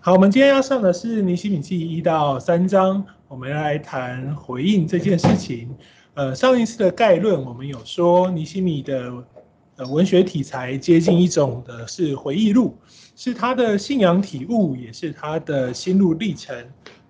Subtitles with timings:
[0.00, 5.74] 好，我们今天要上的是尼希米记一到三章，我们来谈回应这件事情。
[6.12, 9.24] 呃，上一次的概论我们有说，尼希米的
[9.76, 12.76] 呃文学题材接近一种的是回忆录，
[13.16, 16.54] 是他的信仰体悟，也是他的心路历程。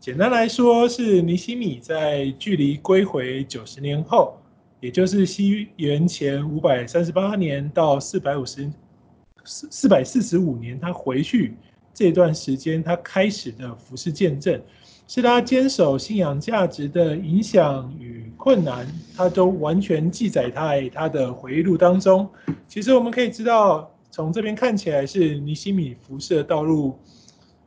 [0.05, 4.37] 简单来说，是尼西米在距离归回九十年后，
[4.79, 8.71] 也就是西元前五百三十八年到四百五十
[9.47, 11.55] 四四百四十五年，他回去。
[11.95, 14.61] 这段时间，他开始的服事见证，
[15.09, 22.29] 是他坚守信仰价值的影响与困难，他都完全记载在他的回忆录当中。
[22.69, 26.99] 其实我们可以知道，从这边看起来是尼西米服事的道路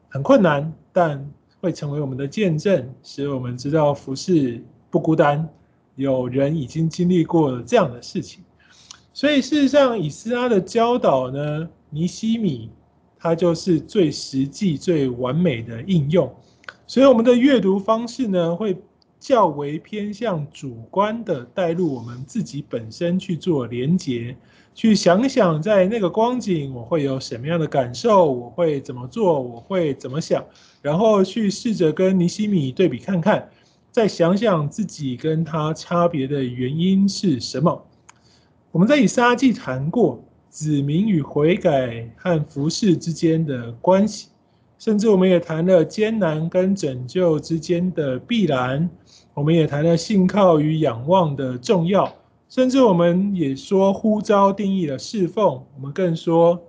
[0.08, 1.28] 很困难，但
[1.60, 5.48] 会成为我们的见证，使我们知道服事不孤单，
[5.96, 8.44] 有人已经经历过这样的事情。
[9.14, 12.70] 所以事实上，以斯拉的教导呢，尼西米。
[13.20, 16.32] 它就是最实际、最完美的应用，
[16.86, 18.78] 所以我们的阅读方式呢，会
[19.20, 24.38] 较为偏向主观的带入我们自己本身去做连结，
[24.78, 30.46] 去想想在那个光景我会有什么样的感受，我会怎么做，我会怎么想，
[30.84, 33.50] 然后去试着跟尼希米对比看看，
[33.92, 37.84] 再想想自己跟他差别的原因是什么。
[38.72, 40.24] 我们在以斯拉记谈过。
[40.50, 44.30] 子民与悔改和服事之间的关系，
[44.80, 48.90] 甚至我们也谈了艰难跟拯救之间的必然，
[49.36, 52.12] 我们也谈了信靠与仰望的重要，
[52.50, 56.62] 甚至我们也说呼召定义了侍奉，我们更说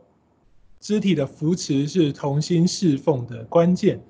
[0.80, 4.00] 肢体的扶持是同心侍奉的关键。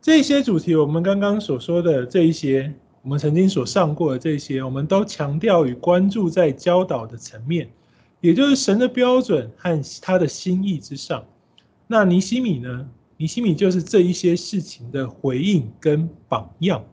[0.00, 2.72] 这些主题，我们刚刚所说的这一些，
[3.02, 7.68] 我们曾经所上过的这些，我们都强调与关注在教导的层面。
[8.20, 11.24] 也就是神的标准和他的心意之上，
[11.86, 12.88] 那尼西米呢？
[13.16, 16.84] 尼西米就是这一些事情的回应跟榜样。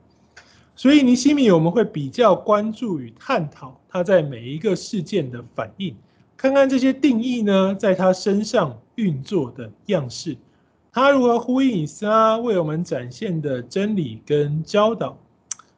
[0.78, 5.96] 所以尼西米我们会比较关注与探讨他在每一个事件的反应，
[6.36, 10.36] 看看这些定义呢，在他身上运作的样式，
[10.92, 15.18] 他如何呼应以斯拉为我们展现的真理跟教导。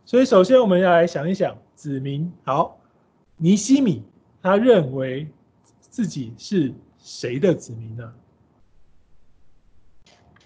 [0.05, 2.79] 所以首先我们要来想一想子民，好，
[3.39, 4.03] 尼西米
[4.43, 5.27] 他认为。
[5.93, 6.73] 自己是
[7.03, 8.15] 谁的子民呢？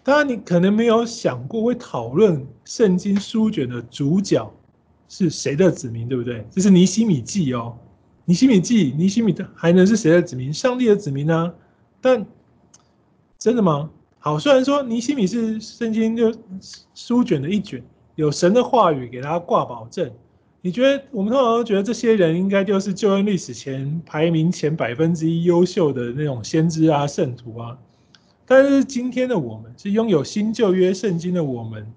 [0.05, 4.53] 当然，你可能没有想过会讨论圣经书卷的主角
[5.09, 6.47] 是谁的子民，对不对？
[6.51, 7.75] 这是尼希米记哦，
[8.27, 10.53] 尼希米记，尼希米的还能是谁的子民？
[10.53, 11.55] 上帝的子民呢？
[12.03, 12.27] 但
[13.39, 13.89] 真的吗？
[14.19, 16.35] 好，虽然说尼希米是圣经就
[16.95, 17.83] 书卷的一卷，
[18.15, 20.13] 有神的话语给他挂保证。
[20.61, 27.79] 你觉得我们通常都觉得这些人应该就是救恩历史前排名前百分之一优秀的那种先知啊、圣徒啊，
[28.47, 31.91] 但是今天的我们是拥有新旧约圣经的我们，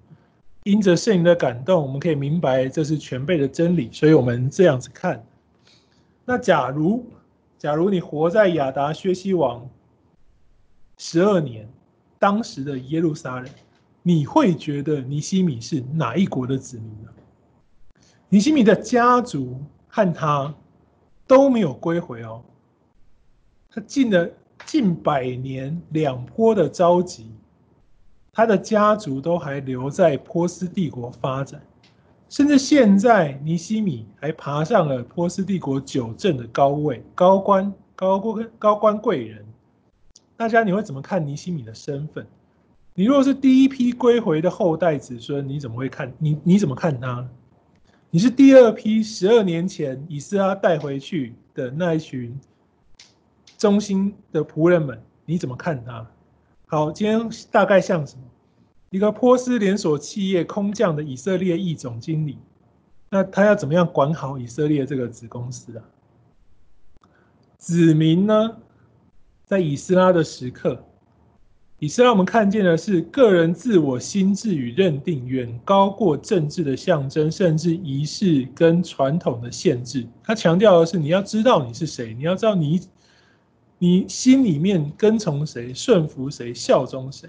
[0.64, 5.24] 因着圣灵的感动，我们可以明白这是全备的真理，所以我们这样子看。
[6.24, 7.06] 那假如
[7.58, 9.68] 假如你活在亚达薛西王
[10.96, 11.68] 十二年，
[12.18, 13.48] 当时的耶路撒冷，
[14.02, 17.10] 你会觉得尼西米是哪一国的子民呢？
[18.30, 20.54] 尼西米的家族和他
[21.26, 22.42] 都没有归回哦，
[23.70, 24.28] 他进了
[24.66, 27.30] 近百年两波的召集，
[28.32, 31.62] 他的家族都还留在波斯帝国发展，
[32.28, 39.44] 甚至现在尼希米还爬上了波斯帝国九镇的高位，高官高官高官贵人。
[40.36, 42.26] 大家你会怎么看尼希米的身份？
[42.94, 47.26] 你若是第一批归回的后代子孙，你怎么会看你你怎么看他？
[48.10, 52.38] 你是第二批十二年前以斯拉带回去的那一群
[53.58, 56.06] 中心的仆人们，你怎么看他？
[56.66, 58.22] 好，今天大概像什么？
[58.90, 62.38] 一个波斯连锁企业空降的以色列裔总经理，
[63.10, 65.84] 那他要怎么样管好以色列这个子公司啊？
[67.58, 68.56] 子民呢，
[69.44, 70.84] 在以斯拉的时刻。
[71.80, 80.06] 以斯拉我们看见的是个人自我心智与认定远高过政治的象征，甚至仪式跟传统的限制。
[80.24, 82.80] 他强调的是你要知道你是谁，你要知道你
[83.78, 87.28] 你心里面跟从谁、顺服谁、效忠谁。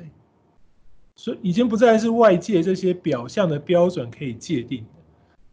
[1.15, 5.01] 所以已经不再是外界这些表象的标准可以界定的，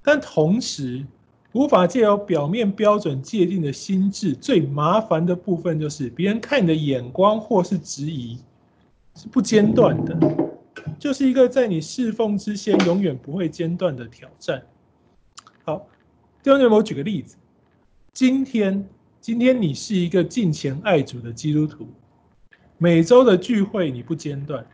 [0.03, 1.05] 但同时
[1.53, 8.39] 无法借由表面标准界定的心智，最麻烦的部分就是别人看你的眼光或是质疑。
[9.19, 10.15] 是不间断的，
[10.99, 14.63] 就是一个在你侍奉之先永远不会间断的挑战。
[15.65, 15.89] 好，
[16.43, 17.37] 弟兄姐妹，我举个例子，
[18.13, 18.87] 今天
[19.27, 21.89] 今天你是一个敬虔爱主的基督徒，
[22.79, 24.65] 每周的聚会你不间断，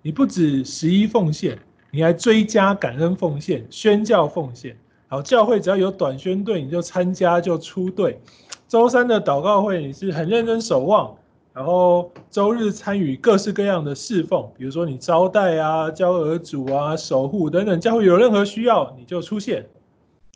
[0.00, 1.58] 你不止十一奉献，
[1.90, 4.74] 你还追加感恩奉献、宣教奉献。
[5.08, 8.18] 好，教会只要有短宣队，你就参加就出队。
[8.66, 11.14] 周三的祷告会，你是很认真守望。
[11.52, 19.68] 然后周日参与各式各样的侍奉，比如说你招待啊、教儿主啊、守护等等，教会有任何需要你就出现。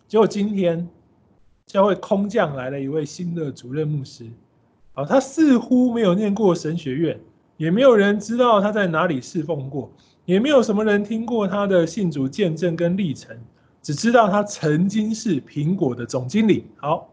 [0.07, 0.87] 结果今天
[1.73, 4.27] 教会空降来了一位新的主任牧师，
[4.93, 7.19] 啊，他似乎没有念过神学院，
[7.57, 9.91] 也没有人知道他在哪里侍奉过，
[10.27, 13.35] 也没有什么人听过他的信主见证跟历程，
[13.81, 16.67] 只知道他曾经是苹果的总经理。
[16.77, 17.11] 好，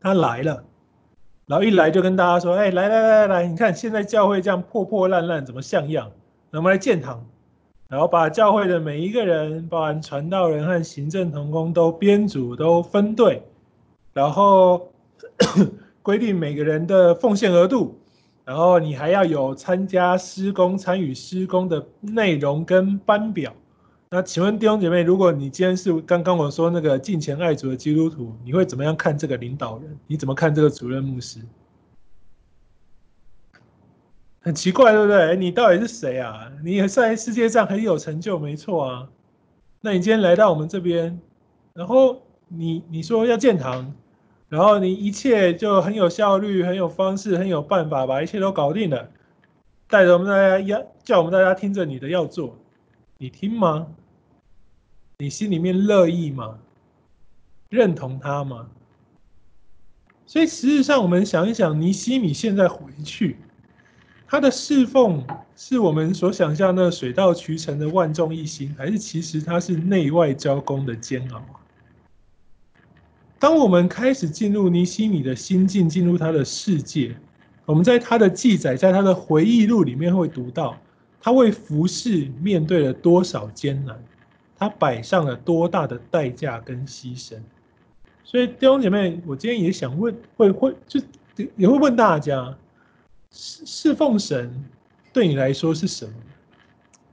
[0.00, 0.64] 他来了。
[1.44, 6.10] 然后一来就跟大家说：“哎，来来来来，你看现在教会这样破破烂烂，怎么像样？
[6.52, 7.26] 我们来建堂，
[7.88, 13.42] 然后把教会的每一个人，包含传道人和行政同工，都编组，都分队，
[14.12, 14.92] 然后
[16.02, 17.98] 规定每个人的奉献额度，
[18.44, 23.54] 然后你还要有参加施工、参与施工的内容跟班表。”
[24.12, 29.96] 那请问弟兄姐妹，如果你今天是刚刚我说那个敬虔爱主的基督徒，你会怎么样看这个领导人？
[30.08, 31.38] 你怎么看这个主任牧师？
[34.40, 35.36] 很奇怪，对不对？
[35.36, 36.50] 你到底是谁啊？
[36.64, 39.08] 你也在世界上很有成就，没错啊。
[39.80, 41.20] 那你今天来到我们这边，
[41.72, 42.20] 然后
[42.52, 43.94] 你你说要建堂，
[44.48, 49.08] 然后你一切就很有效率、很有方式、很有办法，把一切都搞定了，
[49.86, 52.58] 带着我们大家要叫我们大家听着你的要做，
[53.18, 53.86] 你听吗？
[55.18, 56.58] 你心里面乐意吗？
[57.68, 58.68] 认同他吗？
[60.26, 63.36] 所以实际上，我们想一想，尼西米现在回去，
[64.26, 65.24] 他的侍奉
[65.54, 71.59] 是我们所想象的水到渠成的万众一心，还是其实他是内外交攻的煎熬？
[73.40, 77.16] 当我们开始进入尼西米的心境，进入他的世界，
[77.64, 80.78] 我们在他的记载，在他的回忆录里面会读到，
[81.22, 83.98] 他为服侍面对了多少艰难。
[84.58, 87.38] 他摆上了多大的代价跟牺牲，
[88.22, 91.00] 所以弟兄姐妹，我今天也想问，会会就
[91.56, 92.54] 也会问大家，
[93.30, 94.62] 侍侍奉神
[95.14, 96.12] 对你来说是什么？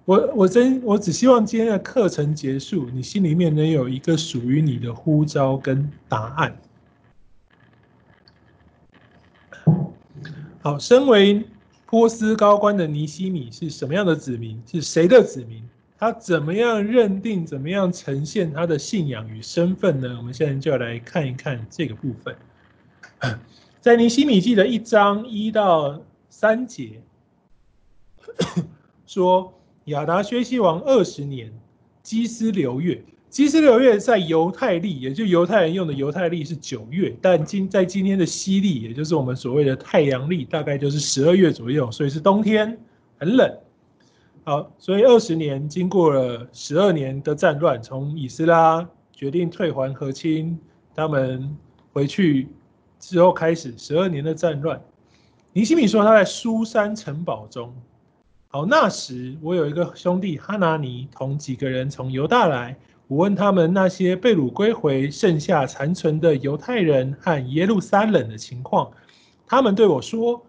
[0.08, 6.58] 我我真我只希望今天的课程结束，你心里面能有一个属于你的呼召跟答案。
[10.62, 11.44] 好，身为
[11.86, 14.64] 波斯高官的尼西米是什么样的子民？
[14.66, 15.62] 是谁的子民？
[15.98, 17.46] 他怎么样认定？
[17.46, 20.16] 怎么样呈现他的信仰与身份呢？
[20.18, 22.34] 我们现在就来看一看这个部分。
[23.82, 27.02] 在尼西米记的一章一到三节，
[29.06, 29.54] 说
[29.88, 31.50] 亚达薛西王二十年，
[32.04, 42.78] 基斯流月，基斯流月在犹太历，也就犹太人用的犹太历是九月，但今在今天的西历，也就是我们所谓的太阳历，大概就是十二月左右，所以是冬天，
[43.18, 43.50] 很冷。
[44.44, 50.60] 好，所以二十年经过了十二年的战乱，从以斯拉决定退还和亲，
[50.94, 51.56] 他们
[51.94, 52.50] 回去
[53.00, 54.82] 之后开始十二年的战乱。
[55.54, 57.74] 尼希米说他在苏珊城堡中。
[58.58, 62.76] 好，那时我有一个兄弟哈拿尼同几个人从犹大来，
[63.08, 68.90] 我问他们那些被掳归回、剩下残存的犹太人和耶路撒冷的情况，
[69.46, 70.44] 他们对我说。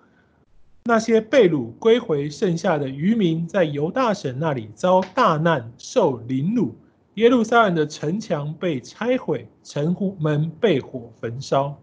[0.84, 6.74] 那些被掳归回剩下的余民，在犹大省那里遭大难，受凌辱。
[7.16, 11.78] 耶路撒冷的城墙被拆毁，城门被火焚烧。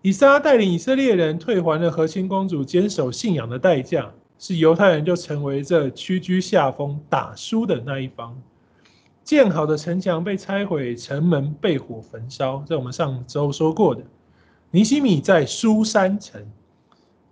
[0.00, 8.36] 以撒带领以色列人退还了和亲公主坚守信仰的代价，是犹太人就成为这屈居下风、打输的那一方。
[9.22, 12.64] 建好的城墙被拆毁，城门被火焚烧。
[12.66, 14.02] 这我们上周说过的。
[14.72, 16.44] 尼希米在苏珊城。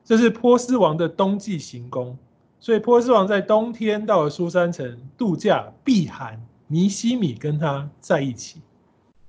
[0.05, 2.17] 这是波斯王的冬季行宫，
[2.61, 8.63] 所以波斯王在冬天到了苏珊城度假避寒，尼西米跟他在一起，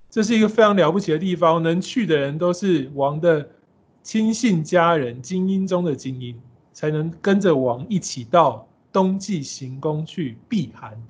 [0.10, 3.50] 这是一个非常了不起的地方，能去的人都是王的
[4.04, 6.40] 亲信家人，精英中的精英，
[6.74, 11.02] 才能跟着王一起到冬季行宫去避寒，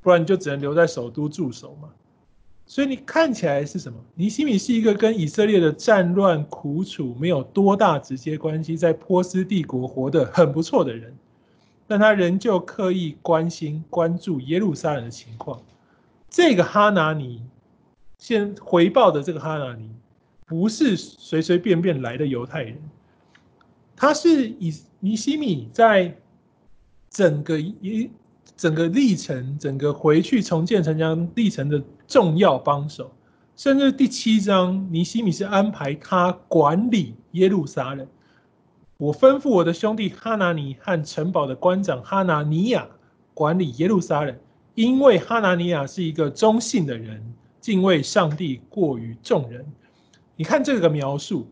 [0.00, 1.88] 不然就只能留在首都驻守嘛。
[2.66, 3.98] 所以你看起来是什么？
[4.14, 11.14] 尼西米是一个跟以色列的战乱苦楚没有多大直接关系，在波斯帝国活得很不错的人，
[11.86, 15.60] 但他仍旧刻意关心关注耶路撒冷的情况。
[16.30, 17.42] 这个哈拿尼
[18.18, 19.90] 先回报的这个哈拿尼，
[20.46, 22.78] 不是随随便便来的犹太人，
[23.96, 26.16] 他是以尼西米在
[27.10, 28.10] 整个一
[28.56, 33.10] 整个历程，整个回去重建城墙历程的重要帮手。
[33.56, 38.06] 甚至第七章，尼西米是安排他管理耶路撒冷。
[38.96, 42.88] 我吩咐我的兄弟哈拿尼和城堡的官长哈拿尼亚
[43.32, 44.36] 管理耶路撒冷，
[44.74, 49.64] 因为哈拿尼亚是一个忠信的人，敬畏上帝过于众人。
[50.36, 51.46] 你看这个描述，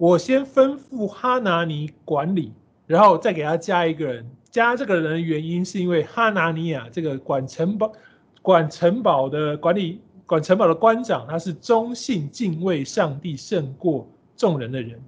[0.00, 2.50] 我先吩咐哈拿尼管理，
[2.86, 7.92] 然后再给他加一个人，加这个人的原因是因为哈拿尼亚这个管城堡、
[8.40, 10.00] 管城堡的管理。
[10.24, 14.98] 管城堡的官长，他是忠信敬畏上帝胜过众人的人，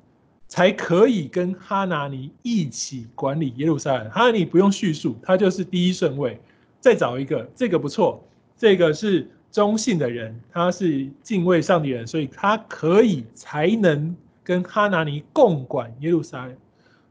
[0.48, 4.10] 才可以跟哈拿尼一起管理耶路撒冷。
[4.10, 6.38] 哈拿尼不用叙述，他就是第一顺位。
[6.80, 8.22] 再找一个，这个不错，
[8.58, 16.56] 这个是忠信的人，他是敬畏上帝的人，所以他可以才能跟哈拿尼共管耶路撒冷。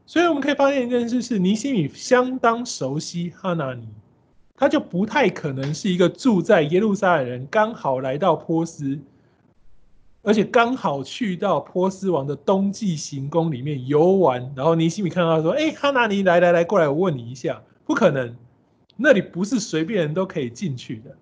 [0.06, 3.86] 所以我们可以发现一件事是，尼西米相当熟悉哈拿尼。
[4.56, 8.98] 他就不太可能是一个住在耶路撒冷人，刚好来到波斯，
[10.22, 18.36] 而且刚好去到波斯王的冬季行宫里面游玩，然后尼西米看到他说：“哎，哈拿尼，来来来，过来，我问你一下。”不可能，
[18.96, 21.16] 那里不是随便人都可以进去的。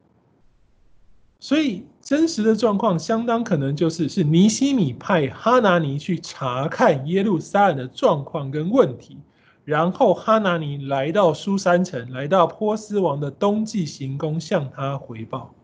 [1.40, 9.16] 所以真实的状况相当可能就是是尼希米派哈拿尼去查看耶路撒冷的状况跟问题。
[9.64, 15.54] 然后哈拿尼来到苏珊城，来到波斯王的冬季行宫，向他回报。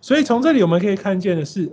[0.00, 1.72] 所以从这里我们可以看见的是，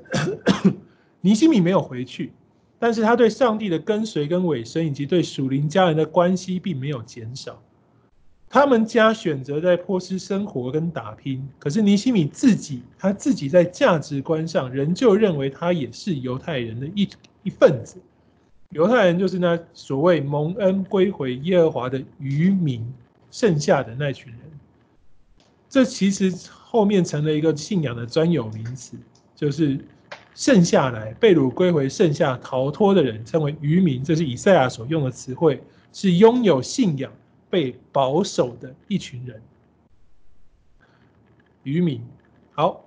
[1.22, 2.34] 尼希米没有回去，
[2.80, 7.62] 但是他对上帝的跟随跟委身，以及对属灵家人的关系，并没有减少。
[8.54, 17.10] 他们家选择在波斯生活跟打拼，可是尼西米自己，他自己在价值观上仍旧认为他也是犹太人的一
[17.42, 17.98] 一份子。
[18.70, 22.88] 犹太人就是那所谓蒙恩归回耶和华的余民，
[23.32, 24.42] 剩下的那群人。
[25.68, 28.96] 这其实后面成了一个信仰的专有名词，
[29.36, 29.84] 就是
[30.36, 34.04] 剩下来被掳归回、剩下逃脱的人称为余民。
[34.04, 35.60] 这是以赛亚所用的词汇，
[35.92, 37.12] 是拥有信仰、
[37.54, 39.40] 被保守的一群人。
[41.62, 42.02] 渔民，
[42.52, 42.84] 好，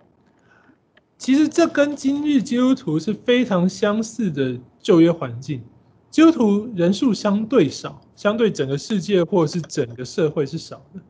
[1.17, 5.63] 其实这跟今日基督徒是非常相似的旧约环境。
[6.11, 11.01] 基督徒人数相对少，相对整个世界或是整个社会是少的，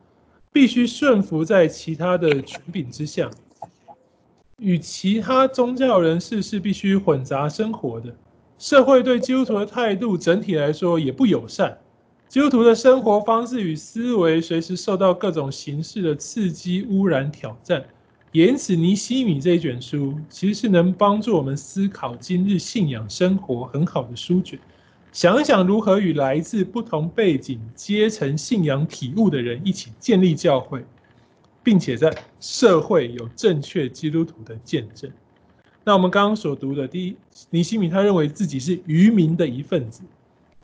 [0.53, 3.27] 必须顺服在其他的权柄之下，
[4.59, 8.15] 与其他宗教人士是必须混杂生活的。
[8.59, 11.75] 社会对基督徒的态度整体来说也不友善，
[12.29, 17.83] 基督徒的生活方式与思维随时受到各种形式的刺激、污染、挑战。
[18.33, 24.59] 因此，尼西米这一卷书其实是能帮助我们思考今日信仰生活很好的书卷。
[25.13, 30.83] 想一想如何与来自不同背景、阶层、信仰体悟的人一起建立教会，
[31.63, 35.09] 并且在社会有正确基督徒的见证。
[35.85, 37.15] 那我们刚刚所读的第一，
[37.49, 40.01] 尼西米他认为自己是余民的一份子，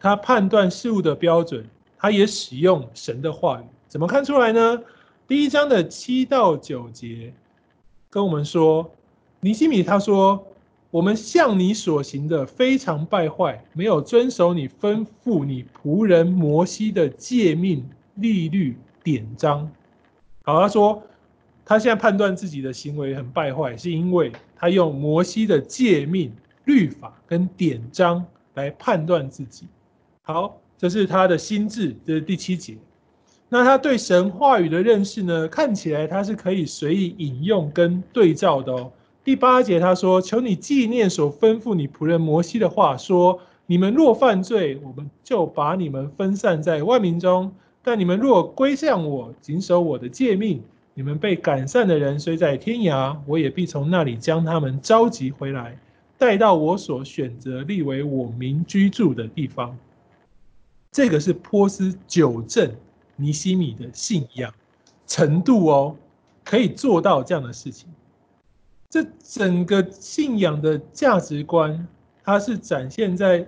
[0.04, 1.66] 他判断事物的标准，
[1.98, 3.64] 他也使用神的话语。
[3.88, 4.84] 怎么看出来呢？
[5.30, 7.34] 第一章的七到九节
[8.10, 8.92] 跟我们说，
[9.40, 10.46] 尼西米他说。
[10.92, 17.84] 我们向你所行的非常败坏，没有遵守你吩咐你仆人摩西的诫命、
[18.14, 19.68] 律例、典章。
[20.44, 21.02] 好，他说
[21.66, 26.32] 他现在判断自己的行为很败坏，是因为他用摩西的诫命、
[26.66, 29.66] 律法跟典章来判断自己。
[30.26, 32.78] 好，这是他的心智，这是第七节。
[33.50, 35.50] 那他对神话语的认识呢？
[35.50, 38.90] 看起来他是可以随意引用跟对照的哦。
[39.22, 47.52] 第八节他说：“求你纪念所吩咐你仆人摩西的话，说：你们若犯罪，我们就把你们分散在万民中；
[47.84, 50.64] 但你们若归向我，谨守我的诫命，
[50.94, 55.78] 你们被赶散的人虽在天涯，我也必从那里将他们召集回来，
[56.18, 59.78] 带到我所选择立为我民居住的地方。”
[60.94, 62.74] 这个是波斯纠正
[63.18, 64.54] 尼西米的信仰
[65.08, 65.96] 程度哦，
[66.46, 67.90] 可以做到这样的事情。
[68.90, 71.88] 这整个信仰的价值观，
[72.24, 73.46] 它是展现在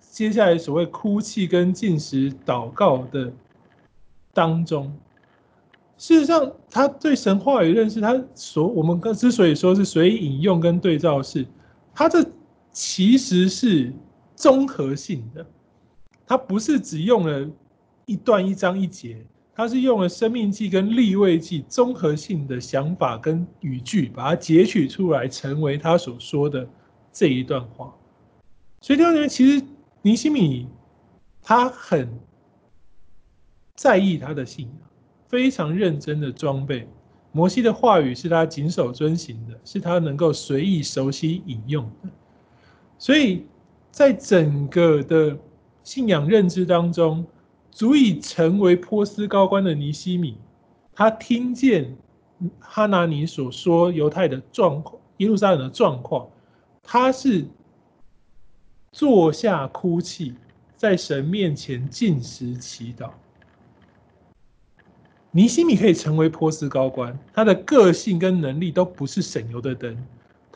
[0.00, 3.30] 接下来所谓哭泣跟禁食祷告的
[4.32, 4.90] 当中。
[5.98, 11.46] 事实上，他对神话语认识，他所我们之所以说是随意引用跟对照是，
[11.94, 12.26] 他这
[12.72, 13.92] 其实是
[14.34, 15.46] 综合性的，
[16.26, 17.48] 他不是只用了
[18.06, 19.24] 一段一章一节。
[19.56, 26.68] 他是用了《生命记》跟《立位记》综合性的想法跟语句，把它截取出来，成为他所说的
[27.12, 27.94] 这一段话。
[28.80, 29.64] 所以第二点，其实
[30.02, 30.66] 尼西米
[31.40, 32.12] 他很
[33.76, 34.76] 在意他的信仰，
[35.28, 36.88] 非常认真的装备。
[37.30, 42.08] 摩西的话语是他谨守遵行的，是他能够随意熟悉引用的。
[42.98, 43.46] 所以
[43.92, 45.38] 在整个的
[45.84, 47.24] 信仰认知当中，
[47.70, 50.36] 足以成为波斯高官的尼西米，
[50.94, 51.94] 他听见
[52.58, 56.26] 哈拿尼所说犹太的状况、耶路撒冷的状况，
[56.82, 57.44] 他是
[58.90, 60.34] 坐下哭泣，
[60.76, 63.10] 在神面前进食祈祷。
[65.30, 69.96] 尼西米可以成为波斯高官，他的个性跟能力都不是省油的灯，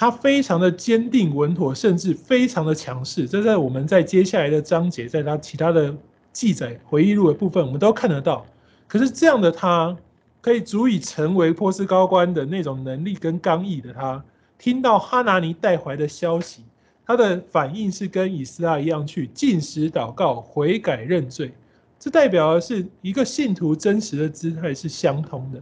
[0.00, 3.26] 他非常的坚定稳妥，甚至非常的强势。
[3.26, 5.92] 这在我们在接下来的章节，在他其他的
[6.32, 8.46] 记载回忆录的部分，我们都看得到。
[8.86, 9.96] 可是这样的他，
[10.40, 14.24] 可以足以成为波斯高官的那种能力跟刚毅的他，
[14.56, 16.62] 听到哈拿尼带回来的消息，
[17.04, 21.52] 他的反应是跟以斯拉一样，去进食祷告、悔改认罪。
[21.98, 25.60] 这代表的是一个信徒真实的姿态是相通的，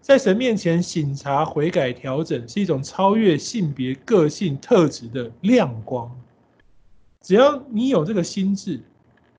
[0.00, 6.10] 在神面前省察、悔改、调整，是一种超越性别、个性特质的亮光。
[7.20, 8.80] 只要你有这个心智，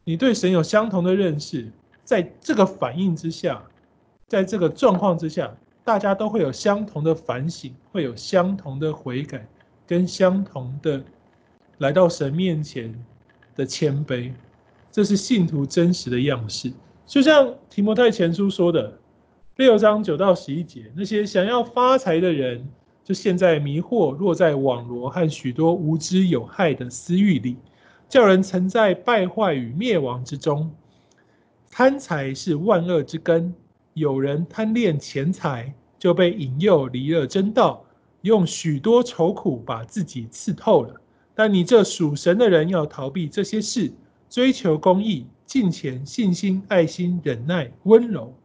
[0.04, 1.72] 你对神有相同的认识，
[2.04, 3.64] 在这个反应之下，
[4.28, 9.48] 在这个状况之下，大家都会有相同的反省，会有相同的悔改，
[9.86, 11.02] 跟相同的
[11.78, 12.94] 来到神面前
[13.56, 14.34] 的谦卑。
[14.92, 16.74] 这是信徒真实的样式，
[17.06, 18.98] 就像提摩太前书说的
[19.58, 22.64] 六章九到十一节，那些想要发财的人，
[23.04, 27.58] 就陷在迷惑，落在网罗和许多无知有害的私欲里，
[28.08, 30.72] 叫人沉在败坏与灭亡之中。
[31.72, 33.52] 贪财是万恶之根，
[33.96, 37.84] 有人贪恋钱财，就被引诱离了真道，
[38.22, 41.02] 用许多愁苦把自己刺透了。
[41.34, 43.92] 但你这属神的人要逃避这些事。
[44.30, 48.36] 追求公义、敬虔、信心、爱心、忍耐、温柔，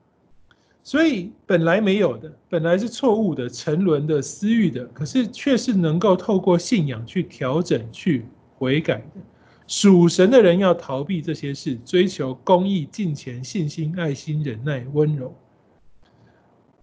[0.84, 9.20] 所以本来没有的，本来是错误的、沉沦的、私欲的，可是却是能够透过信仰去调整、去悔改的。
[9.68, 15.32] 属神的人要逃避这些事，追求公义、敬虔、信心、爱心、忍耐、温柔。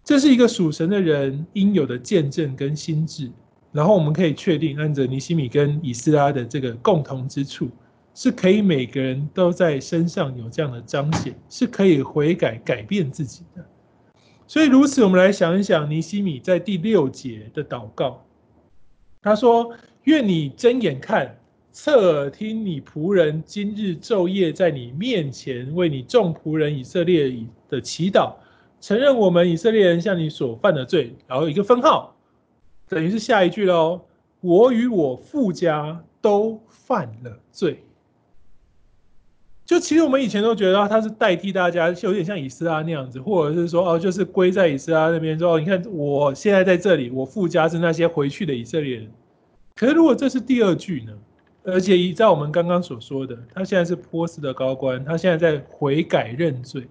[0.04, 3.30] 这是一个属神的人应有的见证跟心智。
[3.72, 7.70] 然后我们可以确定，按着尼西米跟以斯拉的这个共同之处。
[8.16, 13.64] 是可以每个人都在身上有这样的彰显，是可以悔改改变自己的。
[14.50, 18.26] 所以如此，我们来想一想尼西米在第六节的祷告。
[19.22, 19.72] 他说
[20.06, 21.40] ：“愿你睁眼看，
[21.72, 27.32] 侧耳听你仆人今日昼夜在你面前为你众仆人以色列
[27.70, 28.34] 的祈祷，
[28.82, 32.16] 承认我们以色列人向你所犯的罪。”然后一个分号，
[32.88, 34.02] 等于是下一句喽
[34.42, 37.84] ：“我与我父家都犯了罪。”
[39.70, 49.12] 就其实我们以前都觉得他是代替大家，有点像以斯拉那样子，或者是说哦，就是归在以斯拉那边说哦，你看我现在在这里，我富家是那些回去的以色列人。
[49.76, 51.14] 可是如果这是第二句呢？
[51.66, 56.88] 而且依照我们刚刚所说的，他现在是波斯的高官，他现在在悔改认罪。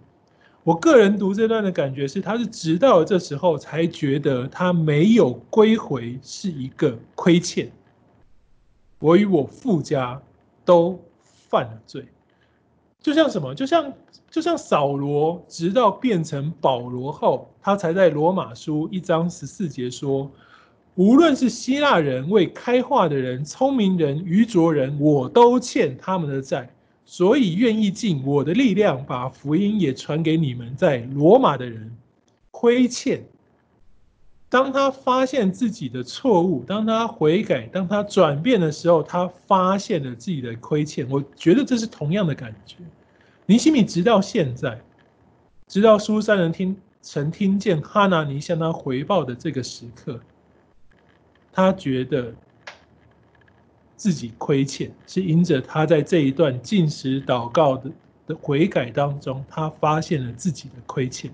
[0.62, 7.68] 我个人读这段的感觉是，他是直到这时候才觉得他没有归回是一个亏欠。
[9.00, 10.22] 我与我富家
[10.64, 11.02] 都
[11.50, 12.04] 犯了罪。
[13.08, 13.54] 就像什么？
[13.54, 13.90] 就像
[14.30, 20.30] 就像扫罗，直到变成保罗后，他才在罗马书一章十四节说
[20.94, 26.68] ：“无论是希腊人、为开化的人、聪明人、愚拙人，我都欠他们的债，
[27.06, 31.90] 所以愿意尽我的力量，把福音也传给你们在罗马的人。
[32.50, 33.24] 亏欠。
[34.50, 41.08] 当他发现自己的错误，当他悔改，当他转变的时候，他发现了自己的亏欠。
[41.08, 42.76] 我觉得这是同样的感觉。
[43.50, 44.78] 尼西米直到现在，
[45.66, 50.20] 直到苏珊人听曾听见哈拿尼向他回报的这个时刻，
[51.50, 52.34] 他觉得
[53.96, 57.90] 自己亏欠，是因着他在这一段进食祷告的
[58.26, 61.32] 的悔改当中，他发现了自己的亏欠。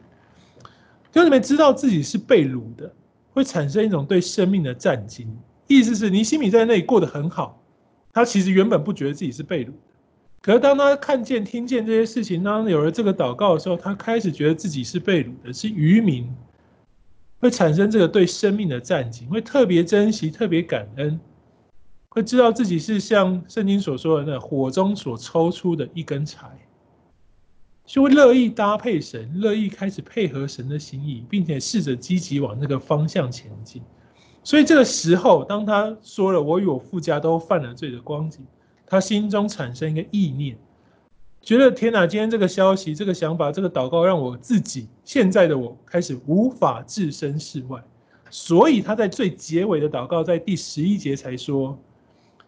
[1.11, 2.95] 就你们知道自己是被掳的。
[3.33, 7.61] 会产生一种对生命的战惊，意思是尼西米在那里过得很好，
[8.13, 9.73] 他其实原本不觉得自己是被掳的，
[10.45, 16.31] 可是当他看见、听见这些事情，当有了这个祷告的时候，他开始觉得自己是被掳的，是渔民，
[17.41, 21.19] 会产生这个对生命的战惊，会特别珍惜、特别感恩，
[22.11, 26.47] 会知道自己是像圣经所说的那火中所抽出的一根柴。
[27.87, 33.81] 就会乐意搭配神，乐意开始配合神的心意，并且试着积极往那个方向前进。
[34.43, 38.47] 所以这个时候，当他说了“我与我父家都犯了罪”的光景，
[38.95, 40.57] 他心中产生一个意念，
[41.43, 47.83] 觉得天哪，今天这个消息、这个想法、这个祷告，让我自己现在的我开始无法置身事外。
[48.31, 51.77] 所以他在最结尾的祷告，在第十一节才说：“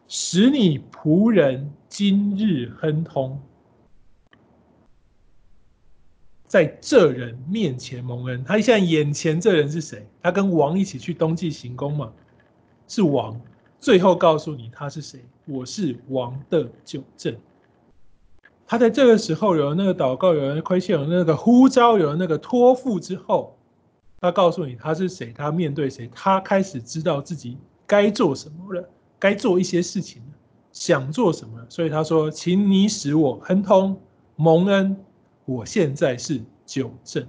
[0.06, 3.42] 使你仆人今日亨通，
[6.46, 10.06] 在这人面前蒙恩。”他现在眼前这人是谁？
[10.22, 12.12] 他跟王一起去东济行宫嘛？
[12.86, 13.40] 是王。
[13.80, 15.20] 最后告诉你他是谁？
[15.44, 17.36] 我是王的九正。
[18.66, 23.56] 他在这个时候有了那个祷告，有了亏欠，有了那个呼召，有了那个托付之后，
[24.20, 28.88] 他告诉你他是谁，他面对谁，他开始知道自己该做什么了，
[29.20, 30.28] 该做一些事情了，
[30.72, 31.64] 想做什么。
[31.68, 34.00] 所以他说：“请你使我亨通
[34.34, 34.96] 蒙恩，
[35.44, 37.24] 我现在是九正。”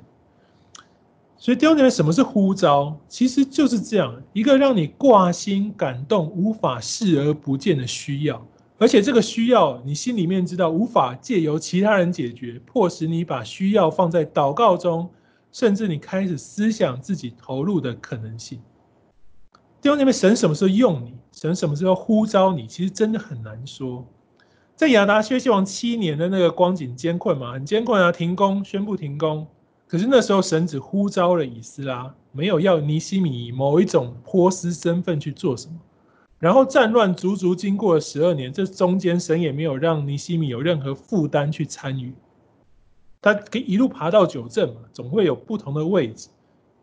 [1.40, 3.00] 所以弟兄姐妹，什么是呼召？
[3.08, 8.44] 其实就是这样一个让你挂心感动、无法视而不见的需要。
[8.80, 15.10] 而且这个需要，你心里面知道无法借由其他人解决，迫使你把需要放在祷告中，
[15.52, 18.60] 甚至你开始思想自己投入的可能性。
[19.80, 21.14] 弟兄姐妹，神什么时候用你？
[21.32, 22.66] 神什么时候呼召你？
[22.66, 24.06] 其实真的很难说。
[24.76, 29.48] 在亚达薛西王七年的那个光景艰困嘛，很艰困啊，停工，宣布停工。
[29.88, 35.76] 可是那时候神只呼召了以斯拉，没有要尼西米以某一种波斯身份去做什么。
[36.40, 42.14] 然后战乱足足经过了十二年，这中间神也没有让尼西米有任何负担去参与。
[43.22, 46.28] 他可以一路爬到酒政嘛，总会有不同的位置，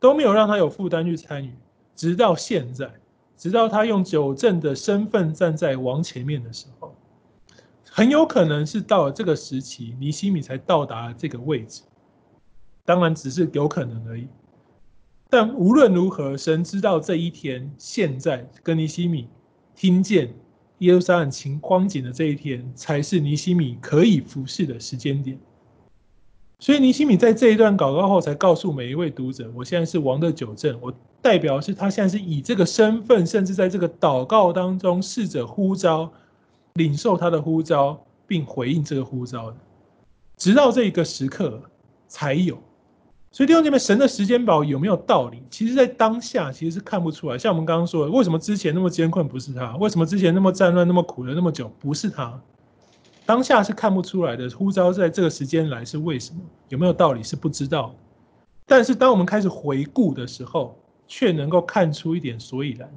[0.01, 1.53] 都没有让他有负担去参与。
[1.95, 2.90] 直到现在，
[3.37, 6.93] 直到他用酒政的身份站在王前面的时候，
[7.88, 11.83] 很有可能是到了这个时期，尼西米才到达了这个位置。
[12.85, 14.27] 当然只是有可能而已。
[15.31, 19.29] 但无论如何，神知道这一天，现在跟尼西米。
[19.77, 20.33] 听见
[20.79, 25.37] 耶路撒冷情光景的这一天，才是尼西米可以服侍的时间点。
[26.61, 36.12] 所以尼西米在这一段祷告后，才告诉每一位读者：“我现在是王的九正，我代表是他现在是以这个身份，甚至在这个祷告当中，试着呼召、
[36.75, 39.57] 领受他的呼召，并回应这个呼召的，
[40.37, 41.61] 直到这一个时刻
[42.07, 42.57] 才有。”
[43.35, 45.42] 所以弟兄姐妹，神的时间表有没有道理？
[45.51, 47.37] 其实，在当下其实是看不出来。
[47.37, 49.77] 像我们刚刚说的，为什么之前那么艰困不是他？
[49.79, 52.40] 为什么之前那么战乱、那么苦了那么久不是他？
[53.27, 54.49] 当下是看不出来的。
[54.51, 56.40] 呼召在这个时间来是为什么？
[56.68, 57.92] 有没有道理是不知道。
[58.66, 62.88] 但是当我们开始回顾的时候，却能够看出一点所以然。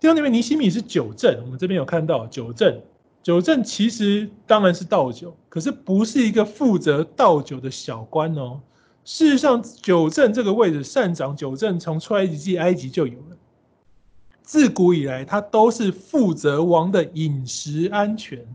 [0.00, 2.78] 弟兄姐妹，尼西米是酒政，我们这边有看到酒政。
[3.22, 8.60] 酒政其实当然是倒酒，可是不是一个负责倒酒的小官哦。
[9.04, 13.36] 事实上，九正这个位置，擅长九正，从出埃及记埃及就有了。
[14.42, 18.46] 自古以来，他都是负责王的饮食安全。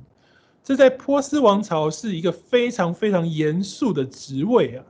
[0.63, 4.83] 这在波斯王朝是一个非常非常严肃的职位啊。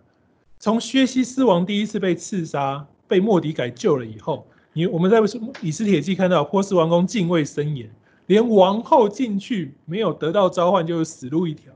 [0.60, 5.20] 从薛西斯王第一次被刺杀，被莫迪改救了以后，你我们在
[5.62, 7.90] 以斯帖记看到波斯王宫敬畏森严，
[8.26, 11.72] 连王后进去没有得到召唤，就是死路一条。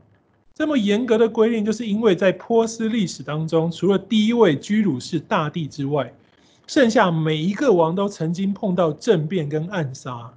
[0.53, 6.13] 这么严格的规定，就是因为在波斯历史当中，除了第一位居鲁士大帝之外，
[6.67, 10.33] 剩下每一个王都曾经碰到政变跟暗杀，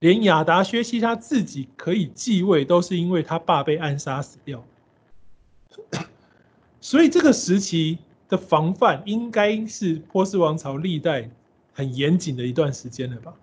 [0.00, 4.64] 连亚达薛西他自己可以继位，都是因为他爸被暗杀死掉。
[6.80, 11.30] 所以这个时期的防范，应该是波斯王朝历代
[11.72, 13.34] 很严谨的一段时间了吧？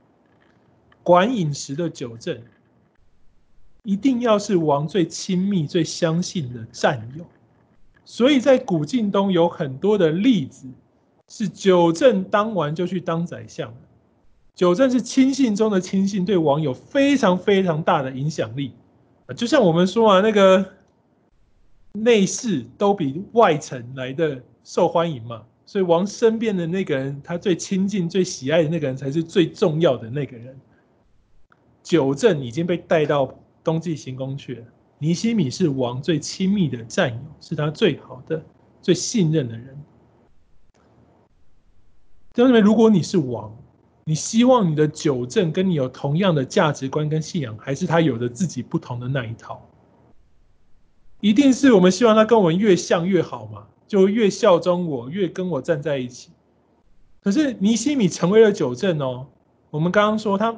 [1.03, 2.41] 管饮食的酒政。
[3.85, 7.23] 一定要是王最亲密、最相信的战友，
[8.03, 10.67] 所以在古晋东有很多的例子，
[11.27, 13.71] 是九正当完就去当宰相。
[14.55, 18.73] 九正是亲信中的亲信，对王有非常非常大的影响力。
[19.37, 20.65] 就像我们说啊，那个
[21.91, 30.59] 内侍都比外臣来的受欢迎嘛，所以王身边的那个人，他最亲近、最喜爱的那个人，才是最重要的那个人。
[31.83, 33.31] 九正已经被带到。
[33.65, 34.65] 冬季行宫去了。
[34.99, 38.41] 尼西米是王最亲密的战友，是他最好的、
[38.81, 39.75] 最信任的人。
[42.31, 43.53] 弟兄姊妹，如果你是王，
[44.05, 49.67] 你希望你的九正跟你有同样的价值观跟信仰，还是他有着自己不同的那一套？
[51.21, 56.29] 一定是我们希望他跟我们越像越好嘛，就越效忠我，越跟我站在一起。
[57.21, 59.27] 可是尼西米成为了九正哦。
[59.71, 60.55] 我们刚刚说他，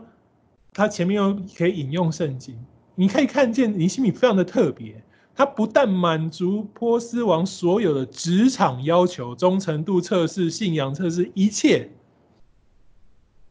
[0.74, 2.64] 他前面又可以引用圣经。
[3.00, 5.04] 你可以看见尼西米非常的特别，
[5.36, 11.92] 他不但满足波斯王所有的职场要求、忠诚度测试、信仰测试，一切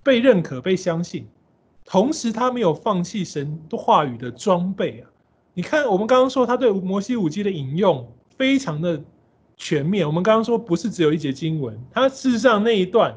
[0.02, 1.28] 被认可、被相信，
[1.84, 5.08] 同时他没有放弃神话语的装备啊，
[5.54, 9.00] 你看，我们刚刚说他对摩西五经的引用非常的
[9.56, 10.04] 全面。
[10.04, 13.16] 我们刚刚说不是只有一节经文，他事实上那一段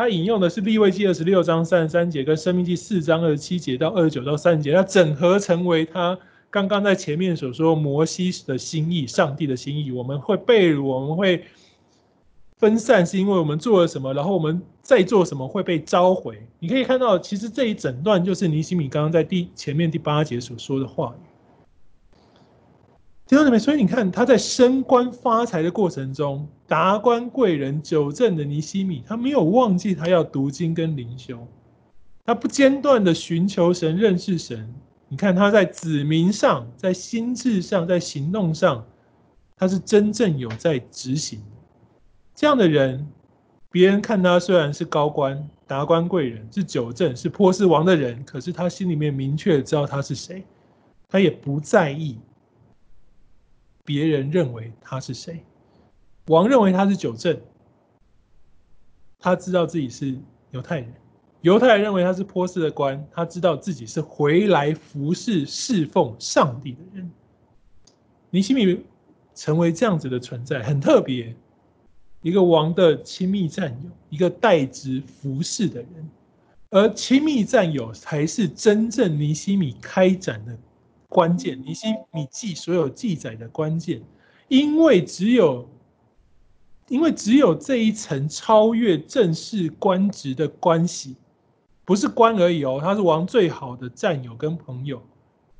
[0.00, 9.92] 他引用的是利未记二十六章三十三节跟申命记四章二十七节到二十九到三十节，他整合成为他刚刚在前面所说摩西的心意、上帝的心意。
[9.92, 11.44] 我们会被我们会。
[12.56, 16.46] 分散是因为我们做了什么，然后我们再做什么会被召回。
[16.58, 21.22] 你可以看到，其实这一整段就是尼西米刚刚在第前面第八节所说的话语。
[23.26, 23.58] 听到没？
[23.58, 31.44] 所以你看他在升官发财的过程中，达官贵人纠正的尼西米，他没有忘记他要读经跟灵修，
[32.24, 34.72] 他不间断的寻求神、认识神。
[35.08, 38.86] 你看他在子民上、在心智上、在行动上，
[39.56, 41.42] 他是真正有在执行。
[42.36, 43.04] 这样的人，
[43.72, 50.44] 别人看他虽然是高官、达官贵人，是九正，是波斯王的人，可是他心里面明确知道他是谁，
[51.08, 52.16] 他也不在意
[53.84, 55.42] 别人认为他是谁。
[56.30, 57.36] 王认为他是九正，
[59.18, 60.16] 他知道自己是
[60.52, 60.88] 犹太人；
[61.40, 67.10] 犹太人认为他是波斯的官，他知道自己是回来服侍、侍奉上帝的人。
[68.30, 68.80] 尼西米
[69.34, 71.34] 成为这样子的存在，很特别。
[72.22, 76.10] 一个王的亲密战友，一个代职服侍的人，
[76.70, 80.56] 而亲密战友才是真正尼西米开展的
[81.08, 81.60] 关键。
[81.60, 84.00] 尼西米记所有记载的关键，
[84.46, 85.68] 因为只有，
[86.90, 91.14] 因为只有这一层超越正式官职的关系，
[91.84, 95.00] 不是官而已哦，他是王最好的战友跟朋友，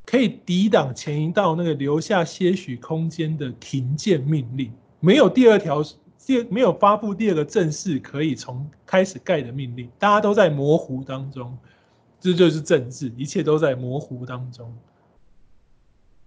[0.05, 5.83] 可以抵挡前一道那个留下些许空间的停建命令，没有第二条。
[6.27, 11.59] 第没有发布第二个正式可以从开始盖的命令，大家都在模糊当中，
[12.21, 14.73] 这就是政治，一切都在模糊当中。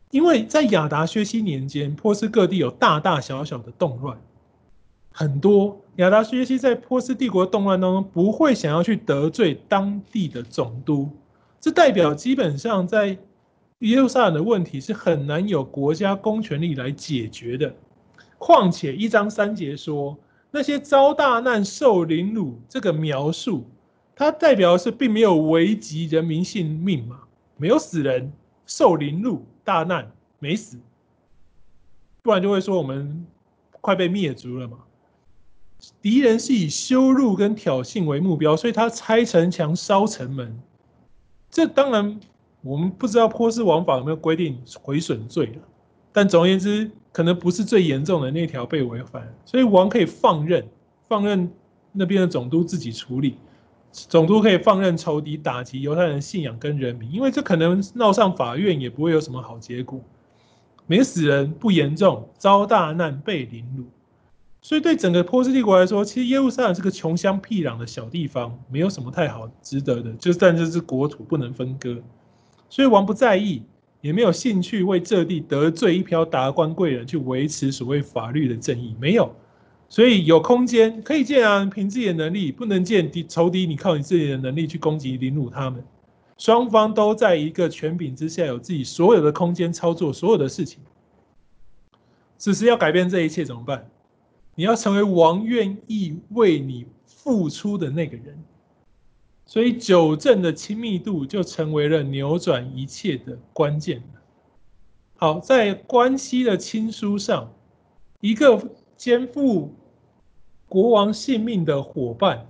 [0.10, 4.20] 因为在亚达薛西年间，波斯各地有大大小小的动乱，
[5.16, 11.08] 很多亚达薛西在波斯帝国动乱当中不会想要去得罪当地的总督，
[11.62, 13.16] 这代表基本上在
[13.80, 17.76] 耶路撒冷的问题是很难有国家公权力来解决的。
[18.40, 20.18] 况且一章三节说，
[20.50, 23.70] 那些遭大难受凌辱这个描述，
[24.16, 27.20] 它代表的是并没有危及人民性命嘛，
[27.56, 28.34] 没有死人，
[28.66, 30.80] 受凌辱大难没死，
[32.24, 33.28] 不然就会说我们
[33.80, 34.80] 快被灭族了嘛。
[36.02, 40.60] 敌人是以羞辱跟挑衅为目标，所以他拆城墙、烧城门。
[41.50, 42.20] 这当然
[42.62, 45.60] 我们不知道波斯王法有没有规定毁损罪，
[46.12, 46.92] 但总而言之。
[47.14, 50.68] 可能不是最严重的那条被违反，所以王可以放任，
[51.08, 51.48] 放任
[51.92, 53.38] 那边的总督自己处理。
[53.92, 60.02] 总督可以放任仇敌打击犹太人信仰跟人民，因为这可能闹上法院也不会有什么好结果。
[60.88, 63.86] 没死人不严重，遭大难被凌辱。
[64.64, 72.02] 所以对整个波斯帝国来说，其实耶路撒冷是个穷乡僻壤的小地方，没有什么太好值得的，就是但这是国土不能分割，
[72.68, 73.62] 所以王不在意。
[74.02, 79.34] 也没有兴趣为这地得罪一票达官贵人去维持所谓法律的正义，没有，
[79.88, 85.82] 所以有空间可以建啊，凭自己的能力不能建敌仇敌，你靠你自己的能力去攻击凌辱他们，
[86.38, 90.82] 双方都在一个权柄之下，有自己所有的空间操作所有的事情。
[92.38, 93.90] 此时要改变这一切怎么办？
[94.56, 98.44] 你要成为王愿意为你付出的那个人。
[99.46, 104.02] 所以九正的亲密度就成为了扭转一切的关键。
[105.16, 107.54] 好，在关系的亲疏上，
[108.20, 108.62] 一个
[108.98, 109.74] 肩负
[110.68, 112.48] 国王性命的伙伴，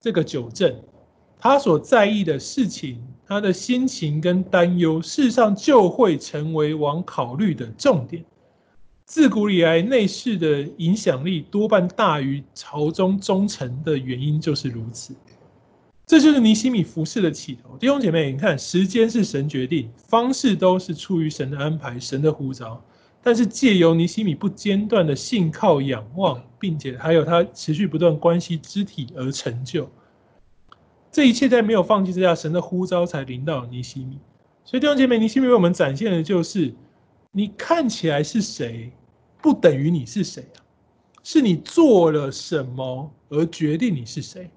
[0.00, 0.82] 这个九正，
[1.38, 8.24] 他所在意的事情，他的心情跟担忧，事实上就会成为王考虑的重点。
[9.12, 15.14] 自古以来，内侍的影响力多半大于朝中忠臣的原因就是如此。
[16.06, 22.82] 这就是尼西米服侍的起头，弟兄姐妹，你看，时间是神决定，方式都是出于神的安排，神的呼召。
[23.22, 29.90] 但是借由尼西米不间断的信靠、仰望，并且还有他持续不断关系肢体而成就。
[31.10, 34.18] 这一切在没有放弃之下，神的呼召才临到尼西米。
[34.64, 36.74] 所以弟兄姐妹，尼西米为我们展现的就是，
[37.30, 38.90] 你看起来是谁，
[39.42, 40.62] 不等于你是谁啊，
[41.24, 44.48] 是你做了什么而决定你是谁。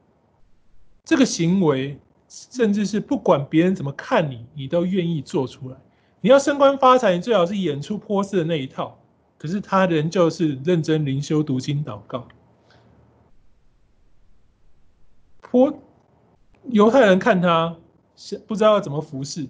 [1.04, 5.78] 这个行为，甚至是不管别人怎么看你，你都愿意做出来。
[6.21, 9.00] 你要升官发财，你最好是演出波斯的那一套。
[9.38, 12.28] 可是他仍就是认真灵修、读经、祷告。
[15.41, 15.80] 波
[16.69, 17.78] 犹太人看他
[18.15, 19.48] 是不知道要怎么服侍，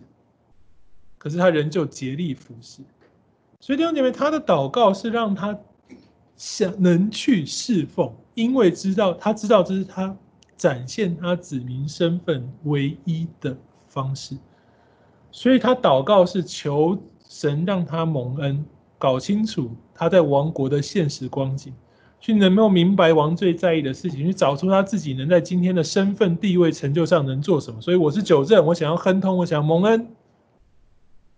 [1.17, 2.81] 可是他仍旧竭力服侍。
[3.59, 5.57] 所以弟兄姐妹，他的祷告是让他
[6.35, 10.15] 想能去侍奉，因为知道他知道这是他
[10.55, 14.37] 展现他子民身份唯一的方式。
[15.31, 18.65] 所以他祷告是求神让他蒙恩，
[18.97, 21.73] 搞清楚他在王国的现实光景。
[22.21, 27.79] 去能够明白王最在意的事情，去找出他自己能在今天的身份地位成就上能做什么。
[27.79, 30.07] 所以我是九正，我想要亨通，我想要蒙恩，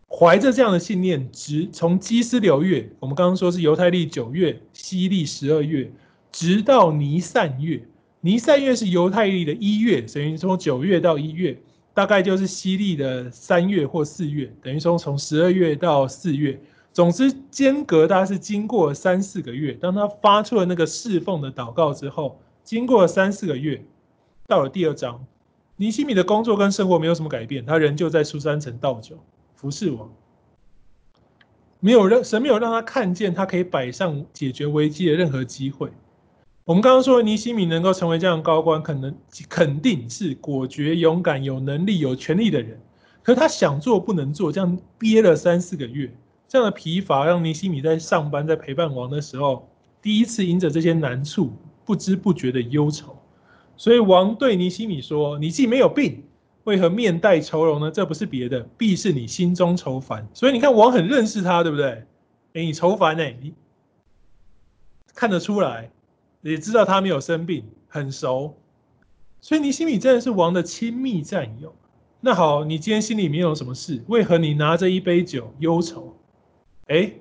[0.10, 5.92] 怀着这样的信念，直从基斯流月，我们刚刚说是犹太历九月，西历十二月，
[6.32, 7.84] 直到尼散月。
[8.22, 11.58] 尼散月是犹太历的一月，等于从九月到一月，
[11.94, 16.60] 大概就是西历的三月或四月，等于说从十二月到四月。
[16.94, 19.74] 总之，间隔大概是经过三四个月。
[19.74, 23.84] 当他发出了那个侍奉的祷告之后，经过三四个月，
[24.48, 25.24] 到了第二章，
[25.76, 29.20] 尼西米的工作跟生活没有什么改变，他仍旧在苏珊城倒酒
[29.58, 30.10] 服侍王。
[31.82, 35.92] 没有让神没有让他看见他可以摆上解决危机的任何机会。
[36.64, 39.16] 我们刚刚说尼西米能够成为这样高官，可能
[39.50, 42.80] 肯定是果决、勇敢、有能力、有权力的人。
[43.24, 46.14] 可是他想做不能做，这样憋了三四个月。
[46.48, 49.70] 这样的疲乏让尼西米在上班，在陪伴王的时候，
[50.02, 51.52] 第一次迎着这些难处，
[51.86, 53.16] 不知不觉的忧愁。
[53.76, 56.24] 所以王对尼西米说：“你既没有病，
[56.68, 57.90] 为何面带愁容呢？
[57.90, 62.04] 这不是别的，必是你心中愁烦。”所以你看，王很认识他，对不对？
[62.52, 63.24] 诶，你愁烦呢？
[63.40, 63.54] 你
[65.16, 65.90] 看得出来，
[66.42, 68.58] 也知道他没有生病，很熟。
[69.40, 71.74] 所以你心里真的是王的亲密战友。
[72.20, 74.04] 那好，你今天心里面有什么事？
[74.10, 76.18] 为何你拿着一杯酒忧愁？
[76.88, 77.14] 哎，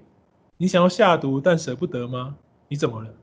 [0.57, 2.35] 你想要下毒，但舍不得吗？
[2.67, 3.15] 你怎么了？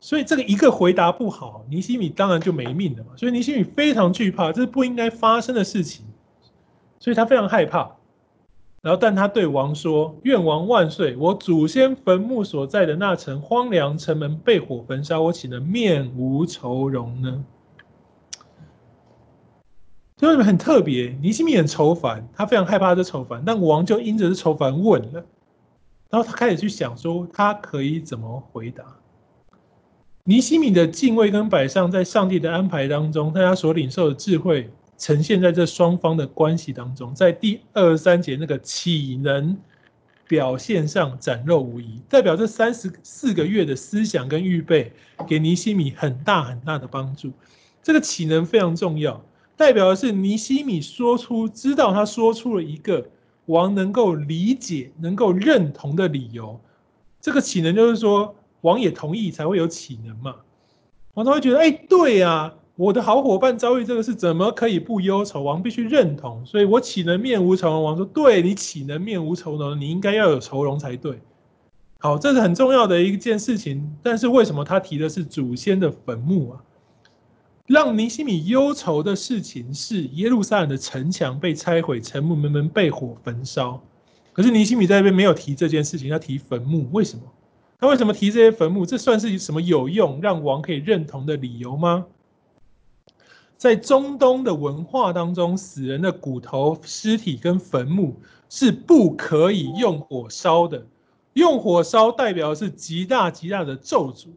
[0.00, 3.10] 所以这个一个回答不好，尼西米当然就没命了嘛。
[3.16, 6.04] 所以尼西米非常惧怕，这是不应该发生的事情，
[6.98, 7.96] 所以他非常害怕。
[8.80, 11.16] 然后，但他对王说：“愿王万岁！
[11.16, 17.44] 我祖先坟墓所在的那城荒凉，城门被火焚烧，我岂能面无愁容呢？”
[20.16, 25.24] 所以很特别，尼西米很愁烦，他非常害怕这愁烦，但王就因着这愁烦问了，
[26.08, 28.84] 然后他开始去想说他可以怎么回答。
[30.28, 39.56] 尼西米的敬畏跟摆上，在上帝的安排当中，大家所领受的智慧呈现在这双方的关系当中，在第二十三节那个岂能
[40.26, 44.92] 表现上展露无遗，代表这三十四个月的思想跟预备，
[45.26, 47.32] 给尼西米很大很大的帮助。
[47.82, 49.24] 这个岂能非常重要。
[49.56, 53.08] 代表的是尼西米说出，知道他说出了一个
[53.46, 56.60] 王能够理解、能够认同的理由。
[57.18, 60.34] 这个岂能就是说，王也同意才会有岂能嘛？
[61.14, 65.42] 王都会觉得，哎，对呀，我的好伙伴遭遇这个事，怎么可以不忧愁？
[65.42, 67.82] 王必须认同，所以我岂能面无愁容？
[67.82, 69.80] 王说，对，你岂能面无愁容？
[69.80, 71.20] 你应该要有愁容才对。
[71.98, 73.96] 好，这是很重要的一件事情。
[74.02, 76.62] 但是为什么他提的是祖先的坟墓啊？
[77.66, 83.82] 让尼西米忧愁的事情是耶路撒冷的城墙被拆毁，城门门被火焚烧。
[84.32, 87.22] 可是尼西米在这边没有提这件事情，要提坟墓，为什么？
[87.80, 88.84] 他为什么提这些坟墓？
[88.84, 92.06] 这算是什么有用让王可以认同的理由吗？
[93.56, 98.16] 在中东的文化当中，死人的骨头、尸体跟坟墓
[98.48, 100.86] 是不可以用火烧的，
[101.34, 104.28] 用火烧代表是极大极大的咒诅。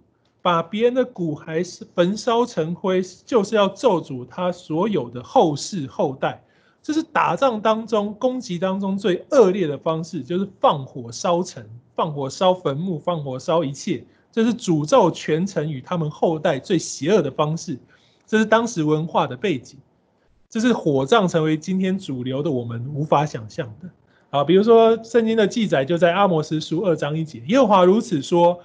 [0.43, 6.43] 把别人的骨骸是焚烧成灰，就是要咒诅他所有的后世后代。
[6.81, 11.63] 这是打仗当中攻击当中最恶劣的方式，就是放火烧城、
[11.95, 14.03] 放火烧坟墓、放火烧一切。
[14.31, 17.77] 这是诅咒全城与他们后代最邪恶的方式。
[18.25, 19.77] 这是当时文化的背景。
[20.49, 23.89] 这是火葬成为今天主流的我们无法想象的。
[24.29, 28.59] 好，比如说圣经的记载就在阿摩斯书二章一节，耶和华如此说。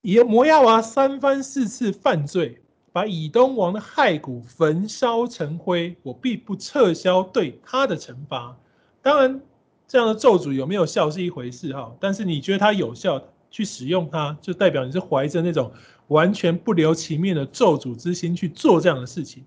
[0.00, 8.56] 以摩押王三番四次犯罪，把以东王的骸骨焚烧成灰，我必不撤销对他的惩罚。
[9.02, 9.40] 当然，
[9.88, 13.20] 这样的咒诅有没有效是一回事哈，但是你觉得它有效，
[13.50, 15.72] 去使用它，就代表你是怀着那种
[16.08, 19.42] 完全不留情面的咒诅之心去做这样的事情。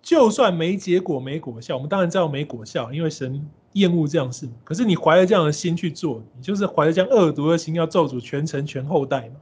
[0.00, 4.48] 就算没结果、没果效，我们当然知道没果效，因为神厌恶这样事。
[4.62, 9.36] 可是你怀着这样的心去做，你就是怀着这样恶毒的心要咒诅全城全后代嘛。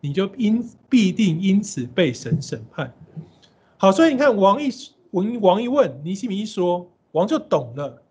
[0.00, 2.92] 你就因必定因此被神审判。
[3.78, 4.70] 好，所以你看王一
[5.12, 8.02] 王王一问，尼西米一说，王就懂了，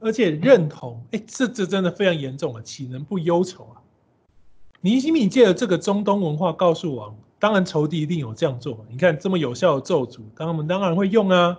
[0.00, 1.02] 而且认同。
[1.12, 3.80] 哎，这这真的非常严重了，岂能不忧愁啊？
[4.80, 8.84] 尼西米借着这个中东文化告诉王，当然仇敌一定有这样做。
[8.90, 11.58] 你看这么有效的咒诅，他们当然会用啊。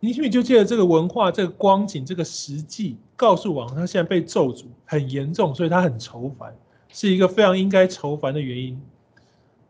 [0.00, 6.54] 尼西米就借着这个文化、这个光景、这个实际，告诉王他现在被咒诅很严重，所以他很愁烦，
[6.92, 8.80] 是一个非常应该愁烦的原因。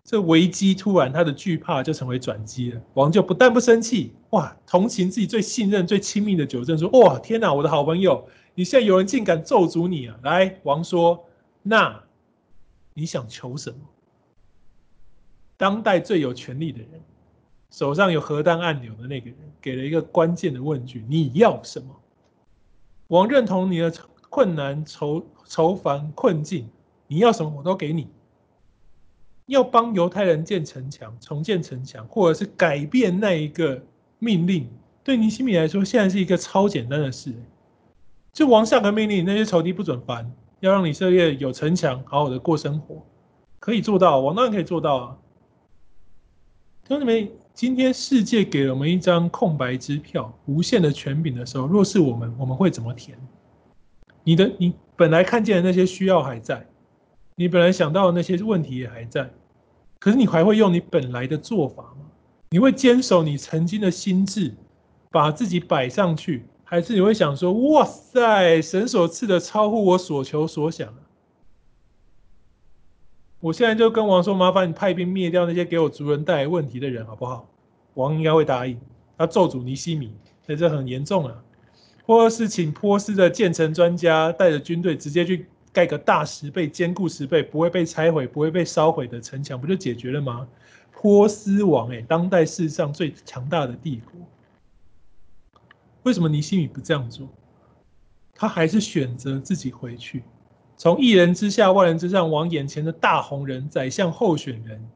[0.04, 10.18] 这危机突然他的惧怕就成为转机了，王就不但不生气，哇，同情自己最信任、最亲密的九正，说：哇，天哪，我的好朋友，你现在有人竟敢咒诅你啊！
[10.22, 11.24] 来，王说，
[11.62, 12.02] 那
[12.94, 13.78] 你想求什么？
[15.56, 16.88] 当代最有权力的人。
[17.70, 21.88] 手上有核弹按钮的那个人给了一个关键的问句：你要什么？
[23.08, 23.90] 王认同你的
[24.28, 26.68] 困难、愁愁烦、困境，
[27.06, 28.08] 你要什么我都给你。
[29.52, 33.80] 要帮犹太人建城墙、重建城墙，或者是改变那一个
[34.18, 34.68] 命令，
[35.04, 37.32] 对尼西米来说，现在是一个超简单的事。
[38.32, 43.06] 就王下个命令，那些仇敌不准烦，要让以色列有城墙，好好的过生活，
[43.60, 45.18] 可以做到，王当然可以做到啊。
[46.88, 47.30] 兄弟们。
[47.54, 53.14] 今天世界给了我们一张空白支票，无限的权柄的时候，若是我们，我们会怎么填？
[54.24, 56.66] 你的你本来看见的那些需要还在，
[57.36, 59.30] 你本来想到的那些问题也还在，
[60.02, 62.10] 可是你还会用你本来的做法吗？
[62.50, 64.52] 你会坚守你曾经的心智，
[65.12, 70.92] 把自己摆上去，还是你会想说：哇塞，神所赐的超乎我所求所想？
[73.38, 77.48] 我现在就跟王说：“麻烦你派兵灭掉那些给我族人带来问题的人，好不好？”
[77.94, 78.80] 王应该会答应。
[79.16, 80.12] 他咒诅尼西米，
[80.44, 81.44] 所以这很严重啊。
[82.04, 90.46] 或者是请波斯的建城专家带着军队直接去盖个大十倍、坚固十倍、不会被拆毁、不会被烧毁的城墙，不就解决了吗？
[90.92, 94.20] 波斯王，哎，当代世上最强大的帝国，
[96.04, 97.28] 为什么尼西米不这样做？
[98.34, 100.22] 他还是选择自己回去。
[100.76, 104.88] 从一人之下，万人之上，往眼前的大红人宰相候选人，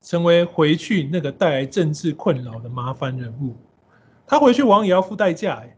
[0.00, 3.54] 成为回去那个带来政治困扰的麻烦人物。
[4.26, 5.76] 他回去，王也要付代价哎。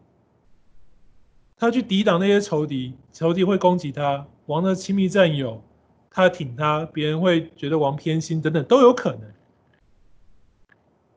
[1.57, 5.63] 他去抵挡那些仇敌，仇敌会攻击他，王的亲密战友，
[6.11, 9.21] 他挺他，别人会觉得王偏心，等等都有可能。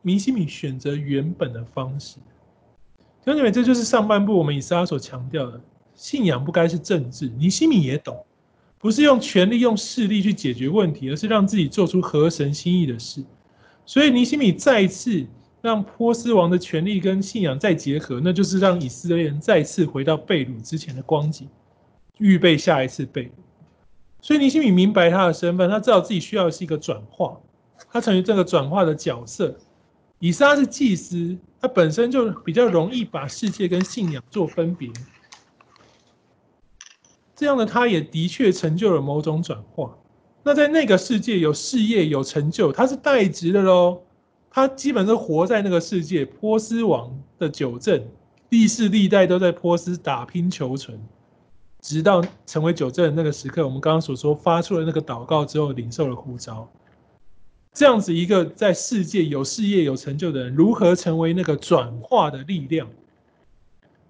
[0.02, 2.18] 尼西米选择原本的方式，
[3.26, 5.60] 兄弟们，这就是上半部我们以撒所强调的。
[5.94, 8.24] 信仰不该是政治，尼西米也懂，
[8.78, 13.24] 不是用权力、用势力去解决问题，而是让自己做出合神心意的事。
[13.86, 15.26] 所以尼西米再次
[15.60, 21.50] 让波斯王的权力跟信仰再结合，那就是让以色列人再次回到被掳之前的光景，
[22.18, 23.30] 预备下一次被掳。
[24.22, 27.38] 所以尼西米明白他的身份，他知道自己需要的是一个转化，
[27.91, 29.55] 他成为这个转化的角色。
[30.20, 34.89] 以撒是祭司，他本身就比较容易把世界跟信仰做分别。
[37.36, 39.95] 这样的他也的确成就了某种转化。
[40.43, 44.01] 那在那个世界有事业有成就，他是代职的喽。
[44.49, 48.03] 他基本上活在那个世界，波斯王的九政，
[48.49, 50.99] 历世历代都在波斯打拼求存，
[51.88, 56.70] 直到成为九正的那个时刻，我们刚刚所说发出了那个祷告之后，领受了呼召。
[57.74, 62.90] 这样子一个在世界有事业有成就的人，如何成为那个转化的力量？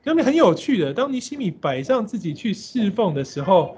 [0.04, 3.78] 那边很有趣的，当尼西米摆上自己去侍奉的时候，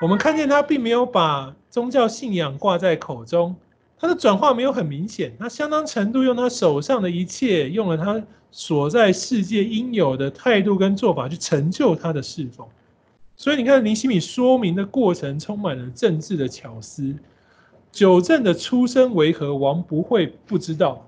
[0.00, 3.56] 我们看见他并没有把宗教信仰挂在口中，
[3.98, 8.22] 他的转化没有很明显，他相当程度用他手上的一切，用了他
[8.52, 12.64] 所在世界应有的态度跟做法去成就他的侍奉。
[13.36, 17.14] 所以你看尼西米说明的过程充满了政治的巧思，
[17.92, 21.06] 九政的出身为何，王不会不知道。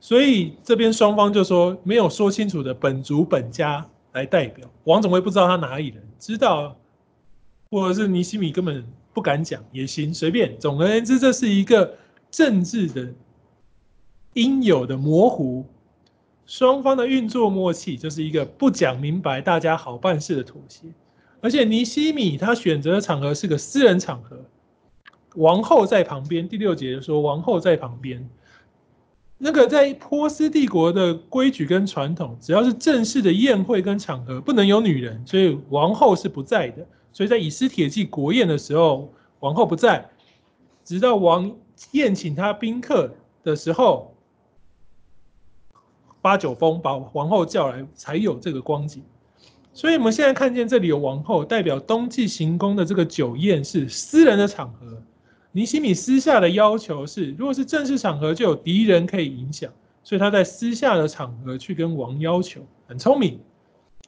[0.00, 6.76] 所以这边双方就说没有说清楚的本族本家来代表，王总会不知道他哪里人，知道，
[7.70, 10.58] 或者是尼西米根本不敢讲也行，随便。
[10.58, 11.96] 总而言之，这是一个
[12.30, 13.12] 政治的
[14.34, 15.64] 应有的模糊，
[16.48, 20.88] 双方的运作默契就是一个不讲明白，大家好办事的妥协。
[21.42, 24.42] 而且尼西米他选择的场合是个私人场合，
[25.34, 26.48] 王后在旁边。
[26.48, 28.26] 第六节说王后在旁边。
[29.36, 36.84] 那个在波斯帝国的规矩跟传统，只要是正式的宴会跟场合，不能有女人，所以王后是不在的。
[37.12, 40.08] 所以在以斯帖记国宴的时候，王后不在，
[40.82, 41.54] 直到王
[41.90, 44.14] 宴请他宾客的时候，
[46.20, 49.02] 八九封把王后叫来，才有这个光景。
[49.72, 55.00] 所以我们现在看见这里有王后，代表冬季行宫的这个酒宴是私人的场合。
[55.52, 59.70] 尼西米私下的要求是，如果是正式场合，就有敌人可以影响，
[60.02, 63.40] 所以他在私下的场合去跟王要求，很聪明。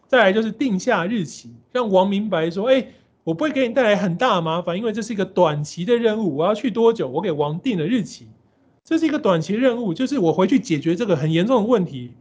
[0.07, 2.89] 再来就是定下日期，让王明白说，哎，
[3.23, 8.27] 我不会给你带来很大麻烦，因为这是一个短期的任务，我要去多久，我给王定了日期，
[8.91, 12.13] 这是一个短期任务，就是我回去解决这个很严重的问题，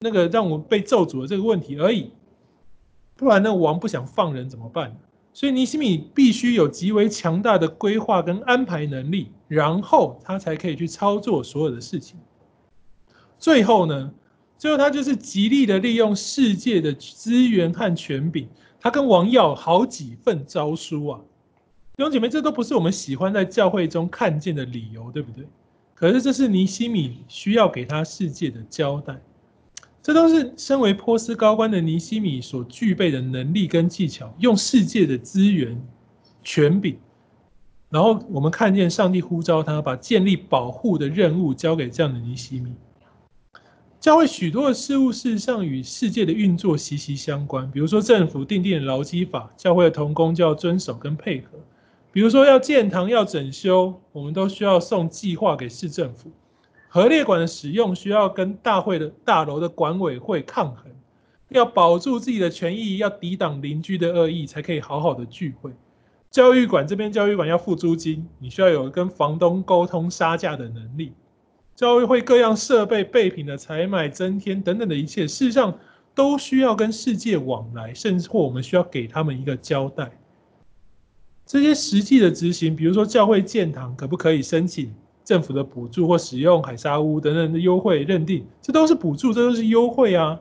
[0.00, 2.10] 那个让我被咒诅的这个问题而已。
[3.14, 4.98] 不然那王不想放人怎么办？
[5.32, 12.18] 所以尼西米必须有极为强大的规划跟安排能力，然后他才可以去操作所有的事情。
[13.38, 14.12] 最后呢，
[14.58, 18.48] 最后他就是极力的利用世界的资源和权柄，
[18.80, 21.20] 他跟王要好几份诏书啊。
[21.96, 25.46] 弟兄姐妹，这都不是我们喜欢在教会中看见的理由，对不对？
[25.98, 29.20] 可是这是尼西米需要给他世界的交代，
[30.00, 35.76] 这都是身为波斯高官的尼西米所具备的能力跟技巧，用世界的资源、
[36.44, 36.96] 权柄，
[37.90, 42.72] 然后我们看见上帝呼召他把建立保护的任务交给这样的尼西米。
[43.98, 51.58] 教会许多的事物事实上与世界的运作息息相关，比如说政府订定的劳基法，教会的同工就要遵守跟配合。
[52.18, 56.30] 比如说要建堂要整修，我们都需要送计划给市政府；
[56.88, 60.90] 核列馆的使用需要跟大会的大楼的管委会抗衡，
[61.50, 65.70] 要保住自己的权益，要抵挡邻居的恶意，才可以好好的聚会。
[66.28, 71.12] 教育馆这边教育馆要付租金，你需要有跟房东沟通杀价的能力。
[71.76, 75.78] 教育会各样设备备品的采买增添等等的一切，事实上
[76.16, 80.10] 都需要跟世界往来，甚至或我们需要给他们一个交代。
[81.48, 84.92] 这些实际的执行，比如说教会建堂可不可以申请
[85.24, 90.38] 政府的补助或使用海沙屋等等的优惠认定，这都是补助，这都是优惠啊。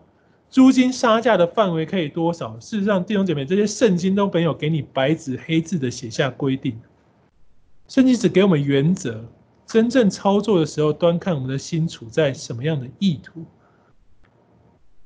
[0.49, 2.59] 租金杀价的范围可以多少？
[2.59, 6.77] 事实上，弟兄姐妹，这些圣经都没有给你白纸黑字的写下规定，
[7.87, 9.23] 圣经只给我们原则，
[9.65, 13.45] 真正操作的时候，端看我们的心处在什么样的意图。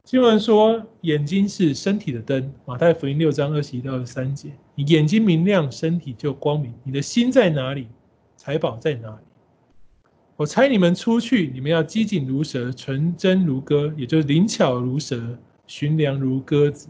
[0.03, 2.51] 经文说，眼睛是身体的灯。
[2.65, 6.73] 马太福音六章二十一到二十三节，你眼睛明亮，身体就光明。
[6.83, 7.87] 你的心在哪里，
[8.35, 9.21] 财宝在哪里？
[10.35, 15.37] 我猜你们出去，你们要机警如蛇，纯真如鸽，也就是灵巧如蛇，
[15.67, 16.89] 寻良如鸽子。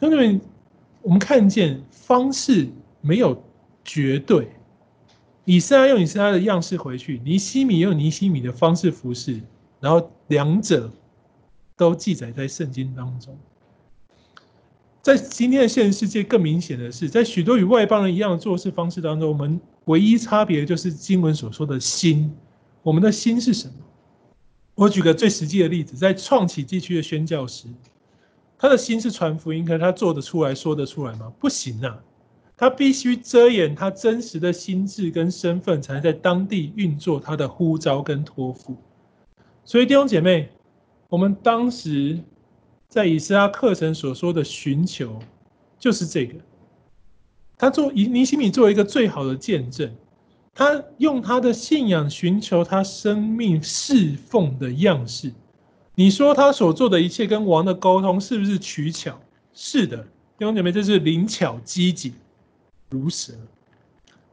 [0.00, 0.40] 兄弟们，
[1.02, 2.66] 我们看见方式
[3.02, 3.40] 没有
[3.84, 4.48] 绝对。
[5.44, 9.40] 以斯拉用以斯拉的样式回去，尼西米用尼西米的方式服侍，
[9.80, 10.90] 然后两者。
[11.78, 13.38] 都记载在圣经当中。
[15.00, 22.36] 在今天的现实世界，更明显的是，在许多与外邦人一样的做事方式当中，我们唯一差别就是经文所说的心。
[22.82, 23.74] 我们的心是什么？
[24.74, 27.68] 我举个最实际的例子，在创启地区的宣教时，
[28.58, 31.32] 他的心是传福音，可是他做得出来说得出来吗？
[31.38, 32.00] 不行啊！
[32.56, 38.76] 他必须遮掩他真实的心智跟身份，才能在当地运作他的呼召跟托付。
[39.64, 40.50] 所以弟兄姐妹。
[41.08, 42.18] 我们当时
[42.88, 45.18] 在以斯拉课程所说的寻求，
[45.78, 46.34] 就是这个。
[47.56, 49.90] 他做以尼西米做一个最好的见证，
[50.54, 55.32] 他用他的信仰寻求他生命侍奉的样式。
[55.94, 59.18] 你说他所做的一切跟王的沟通是不是取巧？
[59.54, 59.96] 是的，
[60.36, 62.12] 弟兄姐妹，这是灵巧机警
[62.90, 63.32] 如蛇。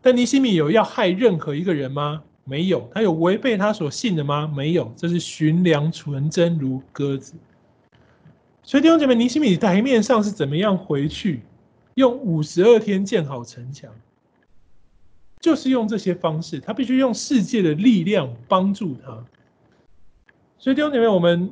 [0.01, 2.21] 但尼西米有要害任何一个人吗？
[2.47, 4.47] 没有，他有违背他所信的吗？
[4.55, 7.33] 没有，这是驯良纯真如鸽子。
[8.61, 11.41] 所以弟兄姐妹，尼西米台面上是怎么样回去？
[11.95, 13.91] 用五十二天建好城墙，
[15.39, 16.59] 就是用这些方式。
[16.59, 19.25] 他必须用世界的力量帮助他。
[20.59, 21.49] 所以弟兄姐妹，我们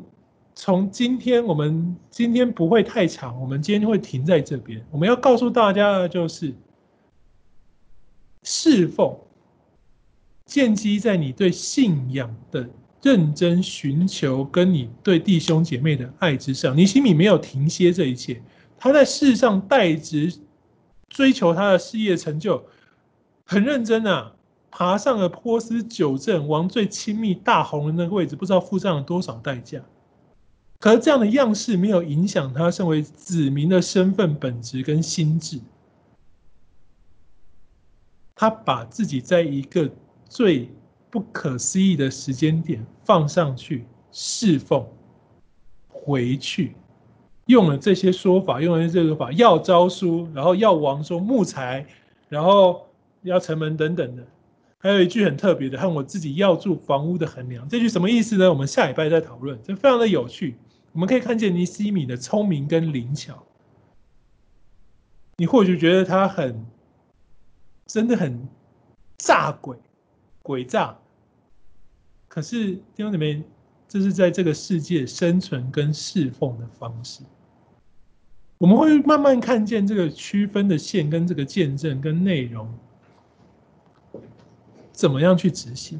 [0.53, 4.85] 从今天，我们今天不会太长，我们今天会停在这边。
[4.91, 6.53] 我们要告诉大家的就是
[8.43, 9.17] 侍奉。
[10.53, 12.69] 建基在你对信仰的
[13.01, 16.77] 认真寻求，跟你对弟兄姐妹的爱之上。
[16.77, 18.39] 尼西米没有停歇这一切，
[18.77, 20.31] 他在世上代职，
[21.09, 22.63] 追求他的事业成就，
[23.43, 24.33] 很认真啊，
[24.69, 29.81] 爬上了波斯九镇王最亲密大红人的那个位置，不知道付上了多少代价。
[30.79, 35.59] 可是这样的样式没有影响他身为子民的身份、本质跟心智。
[38.35, 39.89] 他把自己在一个。
[40.27, 40.69] 最
[41.09, 44.85] 不可思议的时间点放上去侍奉，
[45.87, 46.75] 回去
[47.45, 51.85] 用了这些说法，用了这个法要招书，然后要王说木材，
[52.29, 52.87] 然后
[53.21, 54.25] 要城门等等的。
[54.79, 58.49] 还有一句很特别的，和我自己要住房屋的衡量，这句什么意思呢？
[58.49, 59.57] 我们下礼拜再讨论。
[59.63, 60.57] 这非常的有趣，
[60.91, 63.41] 我们可以看见尼西米的聪明跟灵巧。
[65.37, 66.65] 你或许觉得他很，
[67.87, 68.47] 真的很
[69.17, 69.77] 炸鬼。
[70.43, 70.97] 诡诈，
[72.27, 73.41] 可是弟兄姊妹，
[73.87, 77.21] 这是在这个世界生存跟侍奉的方式。
[78.57, 82.67] 我们会慢慢看见这个区分的线跟这个见证跟内容，
[84.91, 85.99] 怎么样去执行？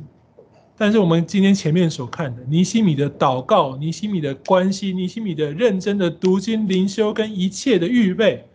[0.75, 8.45] 但是我们今天前面所看的尼西米的祷告、尼西米的关系、尼西米的认真的读经灵修跟一切的预备，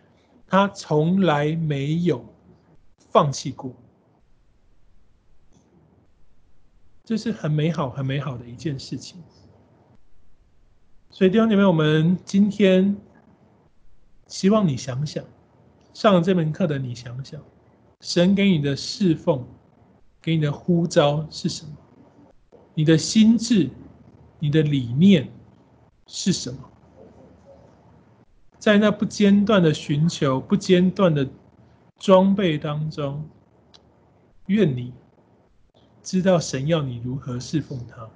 [0.45, 2.23] 他从来没有
[3.09, 3.73] 放弃过。
[7.09, 9.19] 这是很美好、很美好的一件事情。
[11.09, 12.95] 所以弟兄姐妹，我们今天
[14.27, 15.25] 希望你想想，
[15.91, 17.41] 上了这门课的你想想，
[18.01, 19.43] 神给你的侍奉，
[20.21, 21.71] 给你的呼召是什么？
[22.75, 23.71] 你的心智，
[24.37, 25.27] 你的理念
[26.05, 26.59] 是什么？
[28.59, 31.27] 在那不间断的寻求、不间断的
[31.97, 33.27] 装备当中，
[34.45, 34.93] 愿你
[36.09, 38.09] 知道神要你如何侍奉他。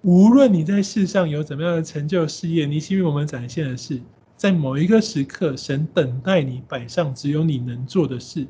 [0.00, 4.00] 无论你在世上有怎么样的成就事业，你希望我们展现的是，
[4.38, 8.46] 在某一个时刻，神等待你摆上只有你能做的事，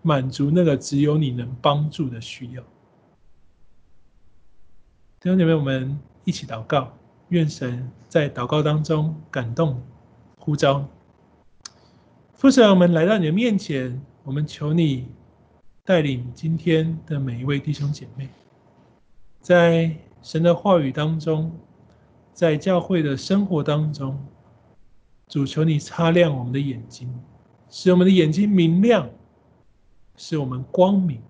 [0.00, 2.62] 满足那个只有你能帮助的需要。
[5.20, 6.96] 弟兄姐妹，我们一起祷告，
[7.28, 9.82] 愿神在祷告当中感动、
[10.38, 10.88] 呼召。
[12.36, 15.08] 父神，我们来到你的面前，我们求你
[15.86, 18.26] 带领今天的每一位弟兄姐妹，
[19.42, 21.52] 在神的话语当中，
[22.32, 24.18] 在教会的生活当中，
[25.28, 27.14] 主求你擦亮我们的眼睛，
[27.68, 29.10] 使我们的眼睛明亮，
[30.16, 31.20] 使我们光明。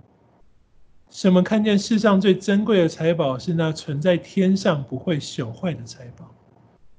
[1.11, 6.33] 使我们看见世上最珍贵的财宝是那存在天上不会朽坏的财宝，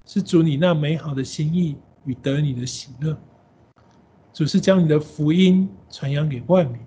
[0.06, 3.18] 是主你那美好的心意与得你的喜乐。
[4.34, 6.82] 主是将你的福音传扬给万民，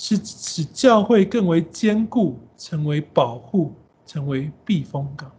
[0.00, 3.74] 是使教会更为坚固，成为保护，
[4.06, 5.30] 成为避风港。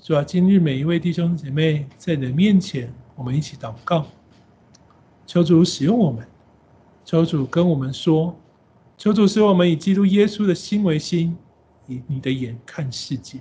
[0.00, 4.06] 主啊，今日每一位弟兄姐妹在你的面前，我们一起祷告，
[5.26, 6.24] 求主使用我们，
[7.04, 8.32] 求主跟我们说。
[8.96, 11.36] 求主使我们以基督耶稣的心为心，
[11.88, 13.40] 以你的眼看世界，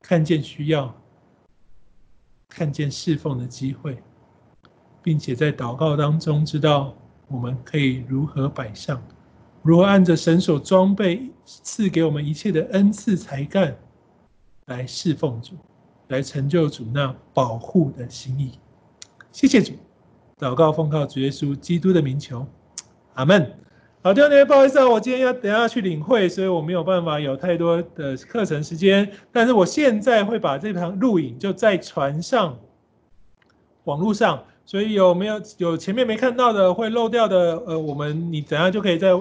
[0.00, 0.98] 看见需要，
[2.48, 4.02] 看见侍奉的机会，
[5.02, 6.96] 并且在祷告当中知道
[7.28, 9.02] 我们可以如何摆上，
[9.62, 13.76] 如何按着神所装备赐给我们一切的恩赐才干
[14.66, 15.54] 来侍奉主，
[16.08, 18.58] 来成就主那保护的心意。
[19.30, 19.72] 谢谢主，
[20.38, 22.46] 祷告奉靠主耶稣基督的名求，
[23.14, 23.54] 阿门。
[24.00, 29.10] 好，弟兄姐妹，不好意思啊，我今天要等下去领会，所以我没有办法有太多的课程时间。
[29.32, 32.58] 但是我现在会把这堂录影就再传上
[33.84, 39.18] 网络上，所以有没有有前面没看到的会漏掉的，呃，我们你等下就可以在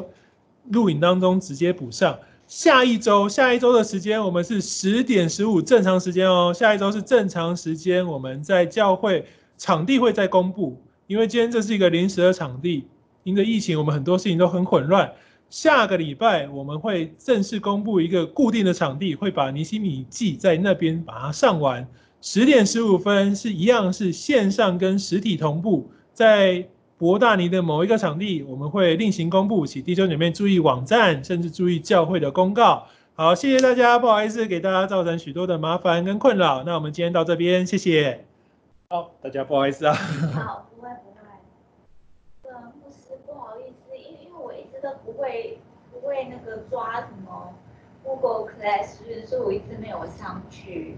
[0.71, 2.19] 录影当中直接补上。
[2.47, 9.25] 下一周，下一周的时间我们是十点十五正常时间哦，下一周是正常时间，我们在教会
[9.57, 12.85] 场地会再公布，因为今天这是一个临时的场地。
[13.23, 15.09] 因为疫情，我们很多事情都很混乱。
[15.49, 21.87] 下个礼拜我们会正式公布一个固定的场地，会把尼西米记在那边把它上完。
[22.29, 26.67] 十点十五分是一样，是线上跟实体同步，在
[26.97, 29.65] 博大尼的某一个场地，我们会另行公布。
[29.65, 32.87] 请弟兄姐妹注意网站，甚至注意教会的公告。
[33.15, 36.63] 好，谢谢大家，不好意思给大家造成许多的麻烦跟困扰。
[36.65, 38.25] 那我们今天到这边，谢谢。
[38.89, 39.93] 好，大家不好意思啊。
[40.35, 40.67] 好。
[45.05, 45.57] 不会
[45.93, 47.53] 不会那个抓什么
[48.03, 50.97] Google Class，所以我一直没有上去。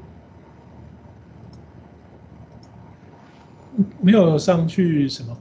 [4.01, 5.37] 没有上去什么？